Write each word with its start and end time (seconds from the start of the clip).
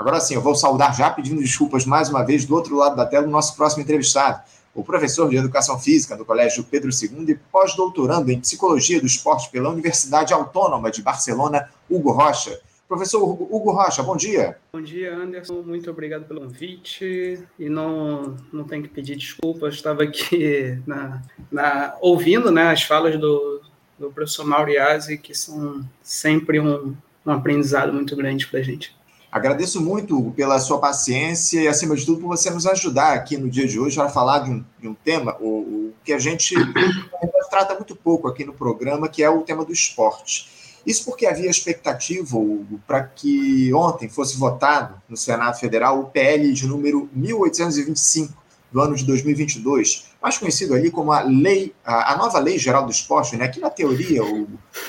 Agora 0.00 0.18
sim, 0.18 0.34
eu 0.34 0.40
vou 0.40 0.54
saudar 0.54 0.96
já 0.96 1.10
pedindo 1.10 1.42
desculpas 1.42 1.84
mais 1.84 2.08
uma 2.08 2.24
vez 2.24 2.46
do 2.46 2.54
outro 2.54 2.74
lado 2.74 2.96
da 2.96 3.04
tela 3.04 3.26
o 3.26 3.30
nosso 3.30 3.54
próximo 3.54 3.82
entrevistado, 3.82 4.40
o 4.74 4.82
professor 4.82 5.28
de 5.28 5.36
Educação 5.36 5.78
Física 5.78 6.16
do 6.16 6.24
Colégio 6.24 6.64
Pedro 6.64 6.88
II 6.88 7.30
e 7.30 7.34
pós-doutorando 7.34 8.32
em 8.32 8.40
Psicologia 8.40 8.98
do 8.98 9.06
Esporte 9.06 9.50
pela 9.50 9.68
Universidade 9.68 10.32
Autônoma 10.32 10.90
de 10.90 11.02
Barcelona, 11.02 11.68
Hugo 11.86 12.12
Rocha. 12.12 12.58
Professor 12.88 13.22
Hugo 13.22 13.72
Rocha, 13.72 14.02
bom 14.02 14.16
dia. 14.16 14.56
Bom 14.72 14.80
dia, 14.80 15.14
Anderson. 15.14 15.60
Muito 15.66 15.90
obrigado 15.90 16.24
pelo 16.24 16.40
convite. 16.40 17.38
E 17.58 17.68
não, 17.68 18.38
não 18.50 18.64
tenho 18.64 18.82
que 18.82 18.88
pedir 18.88 19.16
desculpas, 19.16 19.74
estava 19.74 20.02
aqui 20.02 20.78
na, 20.86 21.20
na, 21.52 21.94
ouvindo 22.00 22.50
né, 22.50 22.70
as 22.70 22.84
falas 22.84 23.20
do, 23.20 23.60
do 23.98 24.10
professor 24.10 24.46
Mauriazzi, 24.46 25.18
que 25.18 25.34
são 25.34 25.84
sempre 26.02 26.58
um, 26.58 26.96
um 27.26 27.30
aprendizado 27.30 27.92
muito 27.92 28.16
grande 28.16 28.46
para 28.46 28.60
a 28.60 28.62
gente. 28.62 28.98
Agradeço 29.30 29.80
muito, 29.80 30.18
Hugo, 30.18 30.32
pela 30.32 30.58
sua 30.58 30.78
paciência 30.78 31.60
e, 31.60 31.68
acima 31.68 31.94
de 31.94 32.04
tudo, 32.04 32.20
por 32.20 32.28
você 32.28 32.50
nos 32.50 32.66
ajudar 32.66 33.12
aqui 33.12 33.36
no 33.36 33.48
dia 33.48 33.66
de 33.66 33.78
hoje 33.78 33.94
para 33.94 34.08
falar 34.08 34.40
de 34.40 34.50
um, 34.50 34.64
de 34.80 34.88
um 34.88 34.94
tema 34.94 35.36
o, 35.40 35.46
o 35.46 35.92
que 36.02 36.12
a 36.12 36.18
gente 36.18 36.54
trata 37.48 37.74
muito 37.74 37.94
pouco 37.94 38.26
aqui 38.26 38.44
no 38.44 38.52
programa, 38.52 39.08
que 39.08 39.22
é 39.22 39.30
o 39.30 39.42
tema 39.42 39.64
do 39.64 39.72
esporte. 39.72 40.50
Isso 40.84 41.04
porque 41.04 41.26
havia 41.26 41.48
expectativa, 41.48 42.36
Hugo, 42.36 42.80
para 42.86 43.02
que 43.04 43.72
ontem 43.72 44.08
fosse 44.08 44.36
votado 44.36 45.00
no 45.08 45.16
Senado 45.16 45.58
Federal 45.58 46.00
o 46.00 46.04
PL 46.06 46.52
de 46.52 46.66
número 46.66 47.08
1825 47.12 48.39
do 48.72 48.80
ano 48.80 48.94
de 48.94 49.04
2022, 49.04 50.10
mais 50.22 50.38
conhecido 50.38 50.74
ali 50.74 50.90
como 50.90 51.12
a 51.12 51.22
lei, 51.22 51.74
a, 51.84 52.16
nova 52.16 52.38
lei 52.38 52.58
geral 52.58 52.84
do 52.84 52.92
esporte, 52.92 53.36
né, 53.36 53.48
que 53.48 53.60
na 53.60 53.70
teoria 53.70 54.22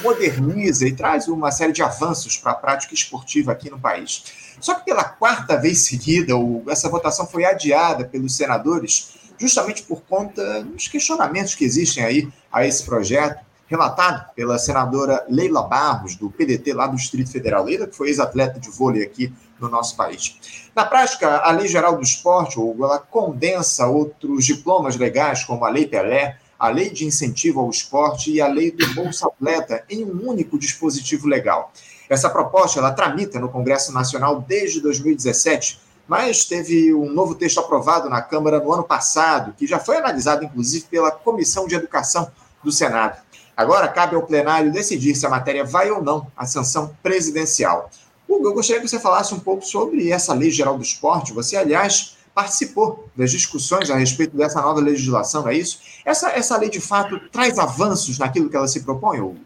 moderniza 0.04 0.88
e 0.88 0.94
traz 0.94 1.28
uma 1.28 1.52
série 1.52 1.74
de 1.74 1.82
avanços 1.82 2.38
para 2.38 2.52
a 2.52 2.56
prática 2.56 2.94
esportiva 2.94 3.52
aqui 3.52 3.70
no 3.70 3.80
país. 3.80 4.24
Só 4.60 4.76
que 4.76 4.86
pela 4.86 5.04
quarta 5.04 5.58
vez 5.58 5.80
seguida, 5.80 6.34
essa 6.68 6.90
votação 6.90 7.26
foi 7.26 7.46
adiada 7.46 8.06
pelos 8.06 8.36
senadores, 8.36 9.14
justamente 9.38 9.82
por 9.84 10.02
conta 10.02 10.64
dos 10.64 10.88
questionamentos 10.88 11.56
que 11.56 11.66
existem 11.66 12.04
aí 12.04 12.30
a 12.52 12.66
esse 12.66 12.84
projeto 12.84 13.40
relatado 13.72 14.30
pela 14.36 14.60
senadora 14.60 15.26
Leila 15.30 15.64
Barros, 15.64 16.16
do 16.16 16.30
PDT 16.30 16.74
lá 16.74 16.88
do 16.88 16.98
Distrito 16.98 17.32
Federal. 17.32 17.64
Leila, 17.64 17.88
que 17.88 17.96
foi 17.96 18.10
ex-atleta 18.10 18.60
de 18.60 18.70
vôlei 18.70 19.02
aqui 19.02 19.34
no 19.62 19.70
nosso 19.70 19.96
país. 19.96 20.70
Na 20.76 20.84
prática, 20.84 21.38
a 21.38 21.52
Lei 21.52 21.68
Geral 21.68 21.96
do 21.96 22.02
Esporte, 22.02 22.60
Hugo, 22.60 22.84
ela 22.84 23.00
condensa 23.00 23.88
outros 23.88 24.46
diplomas 24.46 24.98
legais, 24.98 25.44
como 25.44 25.64
a 25.64 25.70
Lei 25.70 25.88
Pelé, 25.88 26.38
a 26.58 26.70
Lei 26.70 26.90
de 26.90 27.06
Incentivo 27.06 27.60
ao 27.60 27.70
Esporte 27.70 28.32
e 28.32 28.42
a 28.42 28.48
Lei 28.48 28.72
do 28.72 28.94
Bolsa 28.94 29.28
Atleta, 29.28 29.84
em 29.90 30.04
um 30.04 30.30
único 30.30 30.58
dispositivo 30.58 31.28
legal. 31.28 31.72
Essa 32.10 32.30
proposta 32.30 32.80
ela 32.80 32.92
tramita 32.92 33.40
no 33.40 33.50
Congresso 33.50 33.94
Nacional 33.94 34.42
desde 34.42 34.82
2017, 34.82 35.80
mas 36.08 36.44
teve 36.46 36.94
um 36.94 37.10
novo 37.10 37.36
texto 37.36 37.60
aprovado 37.60 38.10
na 38.10 38.22
Câmara 38.22 38.60
no 38.60 38.72
ano 38.74 38.84
passado, 38.84 39.54
que 39.58 39.66
já 39.66 39.80
foi 39.80 39.98
analisado, 39.98 40.44
inclusive, 40.44 40.86
pela 40.92 41.10
Comissão 41.10 41.68
de 41.68 41.76
Educação 41.76 42.30
do 42.64 42.72
Senado. 42.72 43.22
Agora 43.56 43.88
cabe 43.88 44.16
ao 44.16 44.24
plenário 44.24 44.72
decidir 44.72 45.16
se 45.16 45.26
a 45.26 45.30
matéria 45.30 45.64
vai 45.64 45.90
ou 45.90 46.04
não 46.04 46.28
à 46.36 46.46
sanção 46.46 46.96
presidencial. 47.02 47.90
Hugo, 48.36 48.48
eu 48.48 48.54
gostaria 48.54 48.82
que 48.82 48.88
você 48.88 49.00
falasse 49.00 49.34
um 49.34 49.40
pouco 49.40 49.66
sobre 49.66 50.10
essa 50.10 50.34
Lei 50.34 50.50
Geral 50.50 50.78
do 50.78 50.84
Esporte. 50.84 51.34
Você, 51.34 51.58
aliás, 51.58 52.18
participou 52.34 53.10
das 53.16 53.32
discussões 53.32 53.90
a 53.90 53.98
respeito 53.98 54.36
dessa 54.38 54.62
nova 54.62 54.80
legislação, 54.80 55.48
é 55.48 55.56
isso? 55.56 55.80
Essa, 56.06 56.30
essa 56.32 56.58
lei, 56.58 56.70
de 56.70 56.80
fato, 56.80 57.20
traz 57.32 57.60
avanços 57.60 58.18
naquilo 58.18 58.50
que 58.50 58.56
ela 58.56 58.68
se 58.68 58.84
propõe, 58.84 59.20
Hugo? 59.20 59.38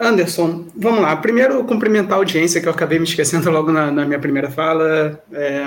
Anderson, 0.00 0.66
vamos 0.74 1.00
lá. 1.00 1.14
Primeiro, 1.14 1.64
cumprimentar 1.64 2.14
a 2.14 2.16
audiência, 2.16 2.60
que 2.60 2.66
eu 2.66 2.72
acabei 2.72 2.98
me 2.98 3.04
esquecendo 3.04 3.48
logo 3.50 3.70
na, 3.70 3.90
na 3.92 4.04
minha 4.04 4.18
primeira 4.18 4.50
fala. 4.50 5.22
É, 5.32 5.62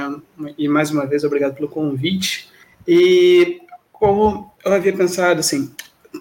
e, 0.57 0.67
mais 0.67 0.91
uma 0.91 1.05
vez, 1.05 1.23
obrigado 1.23 1.55
pelo 1.55 1.69
convite. 1.69 2.49
E, 2.85 3.61
como 3.93 4.51
eu 4.63 4.73
havia 4.73 4.91
pensado, 4.91 5.39
assim, 5.39 5.71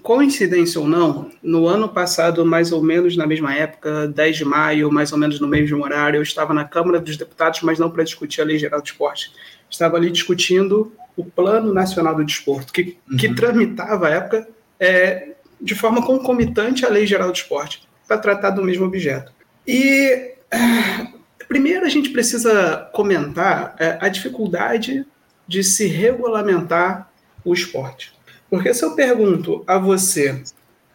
coincidência 0.03 0.81
ou 0.81 0.87
não, 0.87 1.31
no 1.43 1.67
ano 1.67 1.89
passado, 1.89 2.45
mais 2.45 2.73
ou 2.73 2.83
menos 2.83 3.17
na 3.17 3.27
mesma 3.27 3.55
época, 3.55 4.09
10 4.09 4.37
de 4.37 4.45
maio, 4.45 4.91
mais 4.91 5.13
ou 5.13 5.19
menos 5.19 5.41
no 5.41 5.49
mesmo 5.49 5.83
horário, 5.83 6.19
eu 6.19 6.23
estava 6.23 6.55
na 6.55 6.65
Câmara 6.65 7.01
dos 7.01 7.17
Deputados, 7.17 7.61
mas 7.63 7.79
não 7.79 7.91
para 7.91 8.05
discutir 8.05 8.41
a 8.41 8.45
Lei 8.45 8.59
Geral 8.59 8.81
do 8.81 8.87
Esporte. 8.87 9.33
Estava 9.71 9.97
ali 9.97 10.11
discutindo 10.11 10.93
o 11.17 11.25
Plano 11.25 11.73
Nacional 11.73 12.15
do 12.15 12.25
Desporto, 12.25 12.73
que, 12.73 12.97
uhum. 13.11 13.17
que 13.17 13.35
tramitava 13.35 14.09
à 14.09 14.11
época 14.11 14.49
é, 14.79 15.35
de 15.61 15.75
forma 15.75 16.05
concomitante 16.05 16.85
à 16.85 16.89
Lei 16.89 17.07
Geral 17.07 17.31
do 17.31 17.37
Esporte, 17.37 17.83
para 18.07 18.19
tratar 18.19 18.51
do 18.51 18.63
mesmo 18.63 18.85
objeto. 18.87 19.33
E 19.67 20.35
primeiro 21.49 21.85
a 21.85 21.89
gente 21.89 22.11
precisa 22.11 22.89
comentar 22.93 23.75
é, 23.79 23.99
a 24.01 24.09
dificuldade 24.09 25.07
de 25.47 25.63
se 25.63 25.87
regulamentar 25.87 27.11
o 27.45 27.53
esporte. 27.53 28.14
Porque 28.55 28.73
se 28.73 28.85
eu 28.85 28.95
pergunto 28.95 29.65
a 29.67 29.79
você 29.79 30.41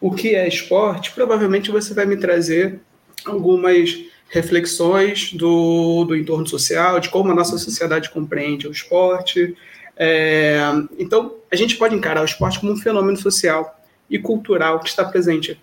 o 0.00 0.10
que 0.14 0.34
é 0.34 0.48
esporte, 0.48 1.12
provavelmente 1.12 1.70
você 1.70 1.92
vai 1.92 2.06
me 2.06 2.16
trazer 2.16 2.80
algumas 3.26 4.02
reflexões 4.30 5.34
do, 5.34 6.06
do 6.06 6.16
entorno 6.16 6.46
social, 6.46 6.98
de 6.98 7.10
como 7.10 7.30
a 7.30 7.34
nossa 7.34 7.58
sociedade 7.58 8.08
compreende 8.08 8.66
o 8.66 8.70
esporte. 8.70 9.54
É, 9.94 10.58
então, 10.98 11.34
a 11.52 11.56
gente 11.56 11.76
pode 11.76 11.94
encarar 11.94 12.22
o 12.22 12.24
esporte 12.24 12.58
como 12.58 12.72
um 12.72 12.78
fenômeno 12.78 13.18
social 13.18 13.78
e 14.08 14.18
cultural 14.18 14.80
que 14.80 14.88
está 14.88 15.04
presente 15.04 15.60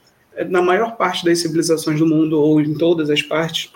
na 0.49 0.61
maior 0.61 0.97
parte 0.97 1.25
das 1.25 1.39
civilizações 1.39 1.97
do 1.97 2.05
mundo, 2.05 2.39
ou 2.39 2.61
em 2.61 2.75
todas 2.75 3.09
as 3.09 3.23
partes, 3.23 3.71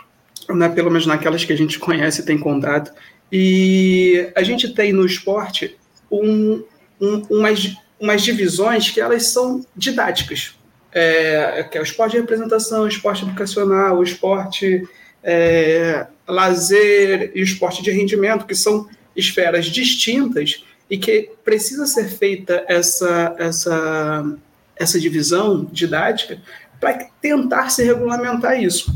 né, 0.47 0.69
pelo 0.69 0.91
menos 0.91 1.07
naquelas 1.07 1.43
que 1.43 1.53
a 1.53 1.57
gente 1.57 1.79
conhece 1.81 2.21
e 2.21 2.25
tem 2.25 2.37
contato. 2.37 2.93
E 3.31 4.29
a 4.35 4.43
gente 4.43 4.75
tem 4.75 4.93
no 4.93 5.07
esporte 5.07 5.75
um, 6.11 6.63
um, 7.01 7.23
umas 7.31 7.75
umas 8.01 8.23
divisões 8.23 8.89
que 8.89 8.99
elas 8.99 9.27
são 9.27 9.63
didáticas, 9.75 10.55
é, 10.91 11.63
que 11.71 11.77
é 11.77 11.81
o 11.81 11.83
esporte 11.83 12.13
de 12.13 12.17
representação, 12.21 12.83
o 12.83 12.87
esporte 12.87 13.23
educacional, 13.23 13.99
o 13.99 14.03
esporte 14.03 14.83
é, 15.23 16.07
lazer 16.27 17.31
e 17.35 17.41
o 17.41 17.43
esporte 17.43 17.83
de 17.83 17.91
rendimento, 17.91 18.47
que 18.47 18.55
são 18.55 18.89
esferas 19.15 19.67
distintas 19.67 20.65
e 20.89 20.97
que 20.97 21.29
precisa 21.45 21.85
ser 21.85 22.09
feita 22.09 22.65
essa, 22.67 23.35
essa, 23.37 24.35
essa 24.75 24.99
divisão 24.99 25.63
didática 25.71 26.41
para 26.79 27.05
tentar 27.21 27.69
se 27.69 27.83
regulamentar 27.83 28.59
isso. 28.61 28.93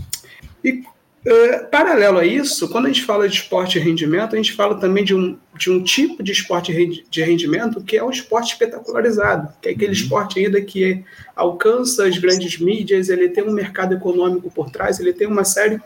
E 0.64 0.84
Uh, 1.26 1.68
paralelo 1.72 2.20
a 2.20 2.26
isso, 2.26 2.70
quando 2.70 2.86
a 2.86 2.88
gente 2.90 3.04
fala 3.04 3.28
de 3.28 3.36
esporte 3.36 3.80
e 3.80 3.82
rendimento, 3.82 4.36
a 4.36 4.38
gente 4.38 4.54
fala 4.54 4.80
também 4.80 5.04
de 5.04 5.16
um, 5.16 5.36
de 5.58 5.72
um 5.72 5.82
tipo 5.82 6.22
de 6.22 6.32
esporte 6.32 6.72
de 7.10 7.24
rendimento 7.24 7.84
que 7.84 7.98
é 7.98 8.04
o 8.04 8.12
esporte 8.12 8.52
espetacularizado, 8.52 9.52
que 9.60 9.70
é 9.70 9.72
aquele 9.72 9.88
uhum. 9.88 9.94
esporte 9.94 10.40
ainda 10.40 10.62
que 10.62 11.04
alcança 11.36 12.06
as 12.06 12.20
grandes 12.20 12.60
mídias, 12.60 13.10
ele 13.10 13.28
tem 13.30 13.44
um 13.44 13.52
mercado 13.52 13.96
econômico 13.96 14.52
por 14.52 14.70
trás, 14.70 15.00
ele 15.00 15.14
tem 15.14 15.26
uma 15.26 15.44
série 15.44 15.82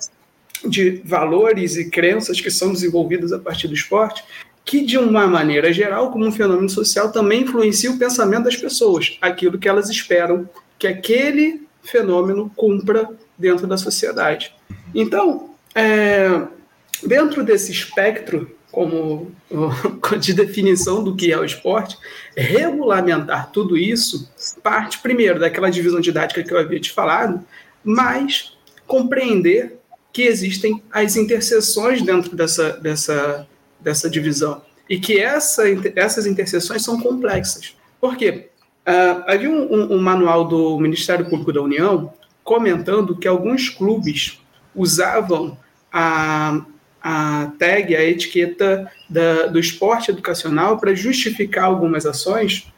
de 0.67 1.01
valores 1.05 1.77
e 1.77 1.89
crenças 1.89 2.41
que 2.41 2.51
são 2.51 2.73
desenvolvidas 2.73 3.31
a 3.31 3.39
partir 3.39 3.69
do 3.69 3.73
esporte, 3.73 4.21
que 4.65 4.81
de 4.81 4.97
uma 4.97 5.25
maneira 5.25 5.71
geral, 5.71 6.11
como 6.11 6.25
um 6.25 6.33
fenômeno 6.33 6.69
social, 6.69 7.13
também 7.13 7.43
influencia 7.43 7.89
o 7.89 7.97
pensamento 7.97 8.43
das 8.43 8.57
pessoas, 8.57 9.17
aquilo 9.21 9.57
que 9.57 9.69
elas 9.69 9.89
esperam 9.89 10.49
que 10.77 10.85
aquele 10.85 11.68
fenômeno 11.83 12.51
cumpra 12.55 13.09
dentro 13.37 13.65
da 13.67 13.77
sociedade. 13.77 14.53
Então, 14.93 15.51
é, 15.73 16.41
dentro 17.03 17.43
desse 17.43 17.71
espectro 17.71 18.51
como 18.71 19.31
de 20.19 20.33
definição 20.33 21.03
do 21.03 21.15
que 21.15 21.31
é 21.31 21.37
o 21.37 21.43
esporte, 21.43 21.97
regulamentar 22.35 23.51
tudo 23.51 23.77
isso 23.77 24.31
parte 24.61 24.99
primeiro 24.99 25.39
daquela 25.39 25.69
divisão 25.69 25.99
didática 25.99 26.43
que 26.43 26.53
eu 26.53 26.57
havia 26.57 26.79
te 26.79 26.91
falado, 26.91 27.43
mas 27.83 28.57
compreender 28.85 29.79
que 30.11 30.23
existem 30.23 30.81
as 30.91 31.15
interseções 31.15 32.01
dentro 32.01 32.35
dessa, 32.35 32.73
dessa, 32.73 33.47
dessa 33.79 34.09
divisão 34.09 34.61
e 34.89 34.99
que 34.99 35.19
essa, 35.19 35.63
essas 35.95 36.25
interseções 36.25 36.83
são 36.83 36.99
complexas. 36.99 37.75
Por 38.01 38.17
quê? 38.17 38.48
Uh, 38.87 39.23
havia 39.27 39.49
um, 39.49 39.73
um, 39.73 39.93
um 39.95 40.01
manual 40.01 40.45
do 40.45 40.79
Ministério 40.79 41.29
Público 41.29 41.53
da 41.53 41.61
União 41.61 42.11
comentando 42.43 43.15
que 43.15 43.27
alguns 43.27 43.69
clubes 43.69 44.41
usavam 44.73 45.57
a, 45.91 46.61
a 47.01 47.51
tag, 47.59 47.95
a 47.95 48.03
etiqueta 48.03 48.91
da, 49.09 49.47
do 49.47 49.59
esporte 49.59 50.11
educacional 50.11 50.79
para 50.79 50.95
justificar 50.95 51.65
algumas 51.65 52.05
ações 52.05 52.71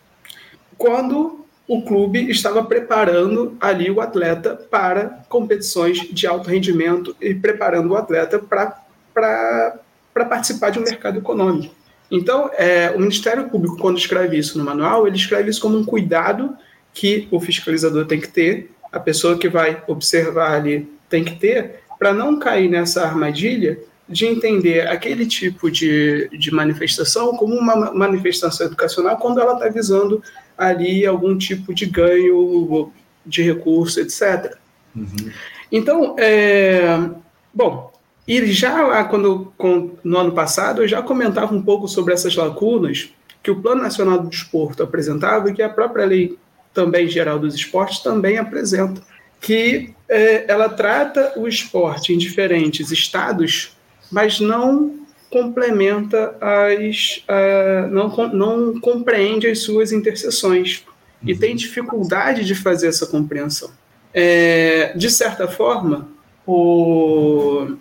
quando 0.78 1.46
o 1.68 1.84
clube 1.84 2.30
estava 2.30 2.64
preparando 2.66 3.56
ali 3.62 3.90
o 3.90 4.02
atleta 4.02 4.56
para 4.56 5.24
competições 5.30 6.00
de 6.00 6.28
alto 6.28 6.50
rendimento 6.50 7.16
e 7.22 7.34
preparando 7.34 7.92
o 7.92 7.96
atleta 7.96 8.40
para 8.40 9.80
participar 10.14 10.72
de 10.72 10.80
um 10.80 10.84
mercado 10.84 11.20
econômico. 11.20 11.74
Então, 12.12 12.52
é, 12.56 12.92
o 12.92 13.00
Ministério 13.00 13.50
Público, 13.50 13.78
quando 13.78 13.98
escreve 13.98 14.38
isso 14.38 14.58
no 14.58 14.66
manual, 14.66 15.08
ele 15.08 15.16
escreve 15.16 15.50
isso 15.50 15.62
como 15.62 15.78
um 15.78 15.86
cuidado 15.86 16.56
que 16.94 17.30
o 17.32 17.40
fiscalizador 17.40 18.06
tem 18.06 18.20
que 18.20 18.28
ter, 18.28 18.70
a 18.92 19.00
pessoa 19.00 19.38
que 19.38 19.48
vai 19.48 19.82
observar 19.88 20.52
ali 20.52 20.92
tem 21.10 21.24
que 21.24 21.36
ter, 21.38 21.80
para 21.98 22.14
não 22.14 22.38
cair 22.38 22.70
nessa 22.70 23.04
armadilha 23.04 23.80
de 24.10 24.26
entender 24.26 24.88
aquele 24.88 25.26
tipo 25.26 25.72
de, 25.72 26.28
de 26.38 26.52
manifestação 26.52 27.38
como 27.38 27.56
uma 27.56 27.94
manifestação 27.94 28.68
educacional 28.68 29.16
quando 29.18 29.40
ela 29.40 29.54
está 29.54 29.70
visando 29.70 30.22
ali 30.58 31.06
algum 31.06 31.38
tipo 31.38 31.74
de 31.74 31.86
ganho 31.86 32.92
de 33.26 33.42
recurso, 33.42 34.02
etc. 34.02 34.58
Uhum. 34.94 35.32
Então, 35.72 36.16
é, 36.20 37.10
bom, 37.54 37.91
e 38.28 38.52
já 38.52 39.04
quando, 39.06 39.52
no 40.04 40.18
ano 40.18 40.32
passado, 40.32 40.82
eu 40.82 40.88
já 40.88 41.02
comentava 41.02 41.54
um 41.54 41.62
pouco 41.62 41.88
sobre 41.88 42.14
essas 42.14 42.36
lacunas 42.36 43.14
que 43.42 43.50
o 43.50 43.62
Plano 43.62 43.82
Nacional 43.82 44.20
do 44.20 44.30
Desporto 44.30 44.84
apresentava 44.84 45.50
e 45.50 45.54
que 45.54 45.62
a 45.62 45.70
própria 45.70 46.06
Lei 46.06 46.38
também 46.74 47.08
Geral 47.08 47.40
dos 47.40 47.56
Esportes 47.56 48.00
também 48.00 48.38
apresenta, 48.38 49.02
que 49.40 49.94
é, 50.08 50.46
ela 50.48 50.70
trata 50.70 51.34
o 51.36 51.48
esporte 51.48 52.14
em 52.14 52.18
diferentes 52.18 52.92
estados, 52.92 53.76
mas 54.12 54.40
não 54.40 55.02
complementa 55.32 56.36
as. 56.40 57.24
Uh, 57.28 57.90
não, 57.90 58.10
não 58.34 58.80
compreende 58.80 59.48
as 59.48 59.60
suas 59.60 59.92
interseções 59.92 60.84
e 61.26 61.36
tem 61.36 61.56
dificuldade 61.56 62.44
de 62.44 62.54
fazer 62.54 62.88
essa 62.88 63.08
compreensão. 63.08 63.72
É, 64.14 64.92
de 64.96 65.10
certa 65.10 65.48
forma, 65.48 66.10
o, 66.46 67.78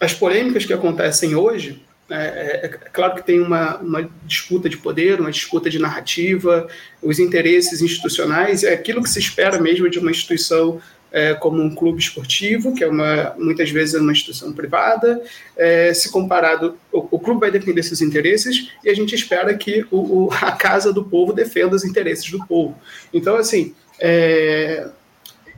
as 0.00 0.12
polêmicas 0.14 0.64
que 0.64 0.72
acontecem 0.72 1.34
hoje 1.34 1.82
é, 2.12 2.14
é, 2.14 2.66
é, 2.66 2.68
claro 2.68 3.14
que 3.14 3.22
tem 3.24 3.40
uma, 3.40 3.78
uma, 3.78 4.10
disputa 4.26 4.68
de 4.68 4.76
poder, 4.76 5.18
uma 5.18 5.30
disputa 5.30 5.70
de 5.70 5.78
narrativa, 5.78 6.68
os 7.02 7.18
interesses 7.18 7.80
institucionais, 7.80 8.64
é 8.64 8.74
aquilo 8.74 9.02
que 9.02 9.08
se 9.08 9.18
espera 9.18 9.58
mesmo 9.58 9.88
de 9.88 9.98
uma 9.98 10.10
instituição 10.10 10.80
é, 11.10 11.32
como 11.34 11.62
um 11.62 11.74
clube 11.74 12.00
esportivo, 12.00 12.74
que 12.74 12.84
é 12.84 12.88
uma, 12.88 13.34
muitas 13.38 13.70
vezes 13.70 13.94
uma 13.94 14.12
instituição 14.12 14.52
privada, 14.52 15.22
é, 15.56 15.94
se 15.94 16.10
comparado, 16.10 16.76
o, 16.92 17.06
o, 17.12 17.18
clube 17.18 17.40
vai 17.40 17.50
defender 17.50 17.80
esses 17.80 18.02
interesses 18.02 18.70
e 18.84 18.90
a 18.90 18.94
gente 18.94 19.14
espera 19.14 19.54
que 19.54 19.86
o, 19.90 20.26
o, 20.26 20.28
a 20.32 20.52
casa 20.52 20.92
do 20.92 21.04
povo 21.04 21.32
defenda 21.32 21.76
os 21.76 21.84
interesses 21.84 22.30
do 22.30 22.44
povo. 22.46 22.76
Então, 23.12 23.36
assim, 23.36 23.74
é, 23.98 24.88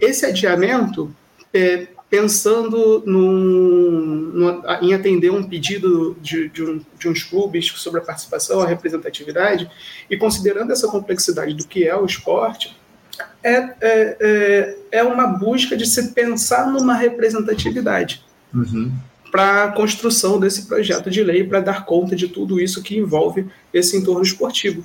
esse 0.00 0.26
adiamento 0.26 1.14
é, 1.52 1.88
pensando 2.14 3.02
num, 3.04 4.30
num, 4.32 4.62
em 4.80 4.94
atender 4.94 5.30
um 5.30 5.42
pedido 5.42 6.16
de, 6.22 6.48
de, 6.48 6.62
um, 6.62 6.80
de, 6.96 7.08
uns 7.08 7.24
clubes 7.24 7.66
sobre 7.66 7.98
a 7.98 8.04
participação, 8.04 8.60
a 8.60 8.66
representatividade, 8.66 9.68
e 10.08 10.16
considerando 10.16 10.72
essa 10.72 10.86
complexidade 10.86 11.54
do 11.54 11.66
que 11.66 11.88
é 11.88 11.96
o 11.96 12.06
esporte, 12.06 12.76
é, 13.42 13.56
é, 13.56 13.76
é, 13.80 14.76
é 14.92 15.02
uma 15.02 15.26
busca 15.26 15.76
de 15.76 15.86
se 15.86 16.12
pensar 16.12 16.70
numa 16.70 16.94
representatividade. 16.94 18.24
Uhum 18.54 18.92
para 19.34 19.64
a 19.64 19.72
construção 19.72 20.38
desse 20.38 20.64
projeto 20.64 21.10
de 21.10 21.20
lei 21.20 21.42
para 21.42 21.58
dar 21.58 21.84
conta 21.84 22.14
de 22.14 22.28
tudo 22.28 22.60
isso 22.60 22.80
que 22.84 22.96
envolve 22.96 23.44
esse 23.72 23.96
entorno 23.96 24.22
esportivo. 24.22 24.84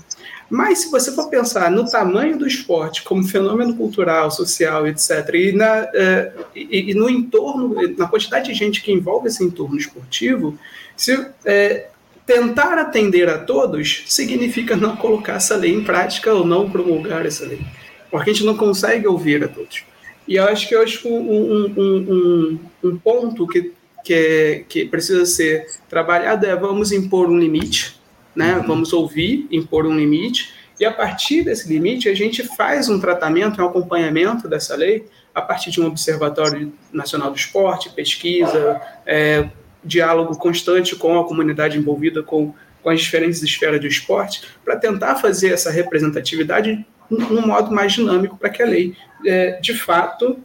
Mas 0.50 0.80
se 0.80 0.90
você 0.90 1.12
for 1.12 1.30
pensar 1.30 1.70
no 1.70 1.88
tamanho 1.88 2.36
do 2.36 2.48
esporte 2.48 3.04
como 3.04 3.24
fenômeno 3.24 3.76
cultural, 3.76 4.32
social, 4.32 4.88
etc., 4.88 5.36
e, 5.36 5.52
na, 5.52 5.88
é, 5.94 6.32
e, 6.56 6.90
e 6.90 6.94
no 6.96 7.08
entorno, 7.08 7.76
na 7.96 8.08
quantidade 8.08 8.48
de 8.48 8.56
gente 8.56 8.82
que 8.82 8.92
envolve 8.92 9.28
esse 9.28 9.44
entorno 9.44 9.78
esportivo, 9.78 10.58
se 10.98 11.28
é, 11.46 11.90
tentar 12.26 12.76
atender 12.80 13.30
a 13.30 13.38
todos 13.38 14.06
significa 14.08 14.76
não 14.76 14.96
colocar 14.96 15.36
essa 15.36 15.56
lei 15.56 15.76
em 15.76 15.84
prática 15.84 16.34
ou 16.34 16.44
não 16.44 16.72
promulgar 16.72 17.24
essa 17.24 17.46
lei, 17.46 17.62
porque 18.10 18.32
a 18.32 18.34
gente 18.34 18.46
não 18.48 18.58
consegue 18.58 19.06
ouvir 19.06 19.44
a 19.44 19.48
todos. 19.48 19.84
E 20.28 20.38
eu 20.38 20.46
acho 20.46 20.68
que 20.68 20.74
eu 20.74 20.82
acho 20.82 21.08
um, 21.08 21.20
um, 21.20 21.74
um, 21.78 22.60
um 22.84 22.98
ponto 22.98 23.46
que 23.46 23.78
que, 24.04 24.14
é, 24.14 24.64
que 24.68 24.86
precisa 24.86 25.26
ser 25.26 25.68
trabalhado 25.90 26.46
é 26.46 26.56
vamos 26.56 26.92
impor 26.92 27.30
um 27.30 27.38
limite, 27.38 28.00
né? 28.36 28.58
Uhum. 28.58 28.68
Vamos 28.68 28.94
ouvir, 28.94 29.48
impor 29.52 29.86
um 29.86 29.96
limite, 29.96 30.54
e 30.80 30.86
a 30.86 30.92
partir 30.92 31.44
desse 31.44 31.68
limite 31.68 32.08
a 32.08 32.16
gente 32.16 32.44
faz 32.56 32.90
um 32.90 33.00
tratamento, 33.00 33.62
um 33.62 33.66
acompanhamento 33.66 34.48
dessa 34.48 34.76
lei 34.76 35.06
a 35.36 35.42
partir 35.42 35.72
de 35.72 35.82
um 35.82 35.88
observatório 35.88 36.74
nacional 36.92 37.32
do 37.32 37.38
esporte, 37.38 37.90
pesquisa, 37.90 38.82
é, 39.06 39.50
diálogo 39.84 40.38
constante 40.38 40.96
com 40.96 41.20
a 41.20 41.28
comunidade 41.28 41.78
envolvida 41.78 42.24
com, 42.24 42.54
com 42.82 42.90
as 42.90 43.02
diferentes 43.02 43.42
esferas 43.42 43.80
do 43.80 43.88
esporte, 43.88 44.44
para 44.64 44.76
tentar 44.76 45.16
fazer 45.16 45.54
essa 45.54 45.70
representatividade 45.70 46.86
num 47.10 47.46
modo 47.46 47.72
mais 47.74 47.94
dinâmico 47.94 48.38
para 48.38 48.50
que 48.50 48.62
a 48.62 48.66
lei, 48.66 48.96
é, 49.26 49.60
de 49.60 49.74
fato, 49.74 50.38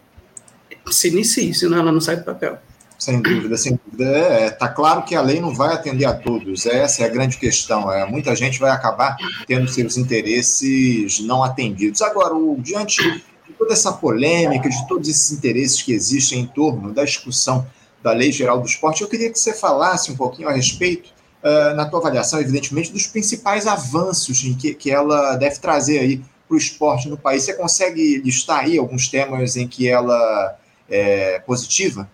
se 0.91 1.09
inicie, 1.09 1.55
senão 1.55 1.79
ela 1.79 1.93
não 1.93 2.01
sai 2.01 2.17
do 2.17 2.25
papel. 2.25 2.59
Sem 3.05 3.21
dúvida, 3.21 3.55
sem 3.59 3.79
dúvida. 3.85 4.11
É, 4.17 4.49
tá 4.49 4.67
claro 4.67 5.03
que 5.03 5.15
a 5.15 5.21
lei 5.21 5.39
não 5.39 5.55
vai 5.55 5.75
atender 5.75 6.07
a 6.07 6.15
todos, 6.15 6.65
essa 6.65 7.03
é 7.03 7.05
a 7.05 7.09
grande 7.11 7.37
questão. 7.37 7.93
É, 7.93 8.07
muita 8.07 8.35
gente 8.35 8.59
vai 8.59 8.71
acabar 8.71 9.15
tendo 9.47 9.69
seus 9.69 9.99
interesses 9.99 11.21
não 11.21 11.45
atendidos. 11.45 12.01
Agora, 12.01 12.35
o, 12.35 12.57
diante 12.59 13.03
de 13.03 13.53
toda 13.59 13.75
essa 13.75 13.93
polêmica, 13.93 14.71
de 14.71 14.89
todos 14.89 15.07
esses 15.07 15.33
interesses 15.33 15.83
que 15.83 15.93
existem 15.93 16.41
em 16.41 16.47
torno 16.47 16.95
da 16.95 17.05
discussão 17.05 17.67
da 18.03 18.13
Lei 18.13 18.33
Geral 18.33 18.59
do 18.59 18.67
Esporte, 18.67 19.03
eu 19.03 19.09
queria 19.09 19.31
que 19.31 19.39
você 19.39 19.53
falasse 19.53 20.11
um 20.11 20.17
pouquinho 20.17 20.49
a 20.49 20.53
respeito, 20.53 21.11
uh, 21.43 21.75
na 21.75 21.85
tua 21.85 22.01
avaliação, 22.01 22.41
evidentemente, 22.41 22.91
dos 22.91 23.07
principais 23.07 23.67
avanços 23.67 24.43
em 24.45 24.55
que, 24.55 24.73
que 24.73 24.91
ela 24.91 25.37
deve 25.37 25.59
trazer 25.59 25.99
aí 25.99 26.23
para 26.49 26.55
o 26.55 26.57
esporte 26.57 27.07
no 27.11 27.19
país. 27.19 27.43
Você 27.43 27.53
consegue 27.53 28.17
listar 28.25 28.61
aí 28.61 28.79
alguns 28.79 29.09
temas 29.09 29.57
em 29.57 29.69
que 29.69 29.87
ela 29.87 30.57
é 30.89 31.39
positiva? 31.41 32.09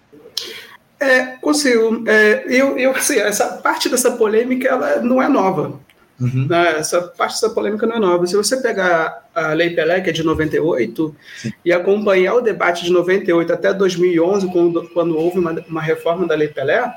É, 1.01 1.39
consigo. 1.41 2.05
É, 2.07 2.45
eu, 2.47 2.77
eu, 2.77 2.91
assim, 2.91 3.19
essa 3.19 3.47
parte 3.59 3.89
dessa 3.89 4.11
polêmica 4.13 4.69
ela 4.69 5.01
não 5.01 5.21
é 5.21 5.29
nova. 5.29 5.81
Uhum. 6.21 6.47
Né? 6.47 6.79
Essa 6.79 7.01
parte 7.01 7.41
dessa 7.41 7.49
polêmica 7.51 7.87
não 7.87 7.97
é 7.97 7.99
nova. 7.99 8.27
Se 8.27 8.37
você 8.37 8.59
pegar 8.59 9.27
a 9.35 9.55
Lei 9.55 9.71
Pelé, 9.71 10.03
que 10.03 10.11
é 10.11 10.13
de 10.13 10.23
98, 10.23 11.17
Sim. 11.39 11.53
e 11.65 11.73
acompanhar 11.73 12.35
o 12.35 12.43
debate 12.43 12.85
de 12.85 12.93
98 12.93 13.53
até 13.53 13.73
2011, 13.73 14.53
quando, 14.53 14.89
quando 14.91 15.17
houve 15.17 15.39
uma, 15.39 15.53
uma 15.67 15.81
reforma 15.81 16.27
da 16.27 16.35
Lei 16.35 16.49
Pelé, 16.49 16.95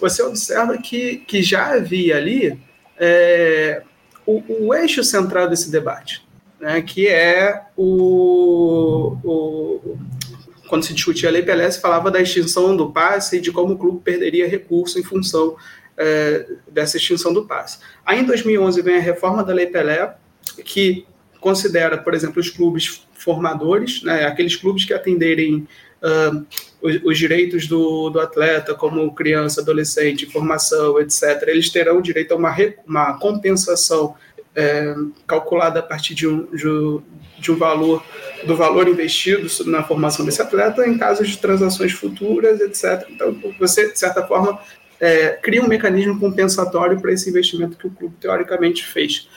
você 0.00 0.22
observa 0.22 0.76
que, 0.76 1.18
que 1.18 1.40
já 1.40 1.74
havia 1.74 2.16
ali 2.16 2.58
é, 2.98 3.82
o, 4.26 4.42
o 4.48 4.74
eixo 4.74 5.04
central 5.04 5.48
desse 5.48 5.70
debate, 5.70 6.26
né, 6.60 6.82
que 6.82 7.06
é 7.06 7.62
o, 7.76 9.16
o, 9.22 9.96
quando 10.68 10.84
se 10.84 10.94
discutia 10.94 11.28
a 11.28 11.32
Lei 11.32 11.42
Pelé, 11.42 11.70
se 11.70 11.80
falava 11.80 12.10
da 12.10 12.20
extinção 12.20 12.76
do 12.76 12.90
passe 12.90 13.36
e 13.36 13.40
de 13.40 13.52
como 13.52 13.74
o 13.74 13.78
clube 13.78 14.00
perderia 14.02 14.48
recurso 14.48 14.98
em 14.98 15.02
função 15.02 15.56
é, 15.96 16.46
dessa 16.70 16.96
extinção 16.96 17.32
do 17.32 17.46
passe. 17.46 17.78
Aí, 18.04 18.20
em 18.20 18.24
2011, 18.24 18.82
vem 18.82 18.96
a 18.96 19.00
reforma 19.00 19.44
da 19.44 19.52
Lei 19.52 19.66
Pelé, 19.66 20.16
que 20.64 21.06
considera, 21.40 21.98
por 21.98 22.14
exemplo, 22.14 22.40
os 22.40 22.50
clubes 22.50 23.06
formadores, 23.14 24.02
né, 24.02 24.24
aqueles 24.24 24.56
clubes 24.56 24.84
que 24.84 24.94
atenderem 24.94 25.66
uh, 26.02 26.46
os, 26.80 27.00
os, 27.04 27.18
direitos 27.18 27.66
do, 27.66 28.10
do, 28.10 28.20
atleta, 28.20 28.74
como 28.74 29.14
criança, 29.14 29.60
adolescente, 29.60 30.26
formação, 30.26 31.00
etc., 31.00 31.42
eles 31.46 31.70
terão 31.70 32.00
direito 32.00 32.32
a 32.32 32.36
uma, 32.36 32.54
uma 32.86 33.18
compensação 33.18 34.14
é, 34.54 34.94
calculada 35.26 35.80
a 35.80 35.82
partir 35.82 36.14
de 36.14 36.28
um, 36.28 36.46
de 37.38 37.50
um 37.50 37.56
valor 37.56 38.04
do 38.46 38.56
valor 38.56 38.88
investido 38.88 39.48
na 39.66 39.82
formação 39.82 40.24
desse 40.24 40.40
atleta 40.40 40.86
em 40.86 40.96
casos 40.96 41.28
de 41.28 41.38
transações 41.38 41.92
futuras, 41.92 42.60
etc. 42.60 43.08
Então, 43.10 43.36
você, 43.58 43.90
de 43.90 43.98
certa 43.98 44.26
forma, 44.26 44.60
é, 45.00 45.30
cria 45.30 45.62
um 45.62 45.68
mecanismo 45.68 46.18
compensatório 46.18 47.00
para 47.00 47.12
esse 47.12 47.28
investimento 47.28 47.76
que 47.76 47.86
o 47.86 47.90
clube 47.90 48.16
teoricamente 48.20 48.84
fez. 48.84 49.28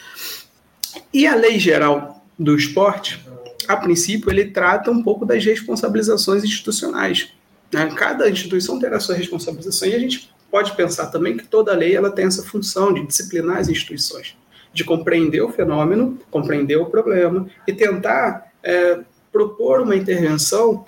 E 1.14 1.26
a 1.28 1.36
lei 1.36 1.60
geral 1.60 2.24
do 2.38 2.56
esporte, 2.56 3.26
a 3.68 3.76
princípio, 3.76 4.30
ele 4.30 4.46
trata 4.46 4.92
um 4.92 5.02
pouco 5.02 5.26
das 5.26 5.44
responsabilizações 5.44 6.44
institucionais. 6.44 7.34
Né? 7.72 7.92
Cada 7.96 8.30
instituição 8.30 8.80
terá 8.80 9.00
sua 9.00 9.16
responsabilização 9.16 9.88
e 9.88 9.96
a 9.96 10.00
gente 10.00 10.32
pode 10.50 10.76
pensar 10.76 11.08
também 11.08 11.36
que 11.36 11.46
toda 11.46 11.74
lei 11.74 11.96
ela 11.96 12.10
tem 12.10 12.26
essa 12.26 12.44
função 12.44 12.94
de 12.94 13.06
disciplinar 13.06 13.58
as 13.58 13.70
instituições 13.70 14.36
de 14.78 14.84
compreender 14.84 15.42
o 15.42 15.50
fenômeno, 15.50 16.20
compreender 16.30 16.78
o 16.78 16.86
problema 16.86 17.48
e 17.68 17.74
tentar 17.74 18.47
é, 18.64 19.00
propor 19.32 19.82
uma 19.82 19.96
intervenção 19.96 20.86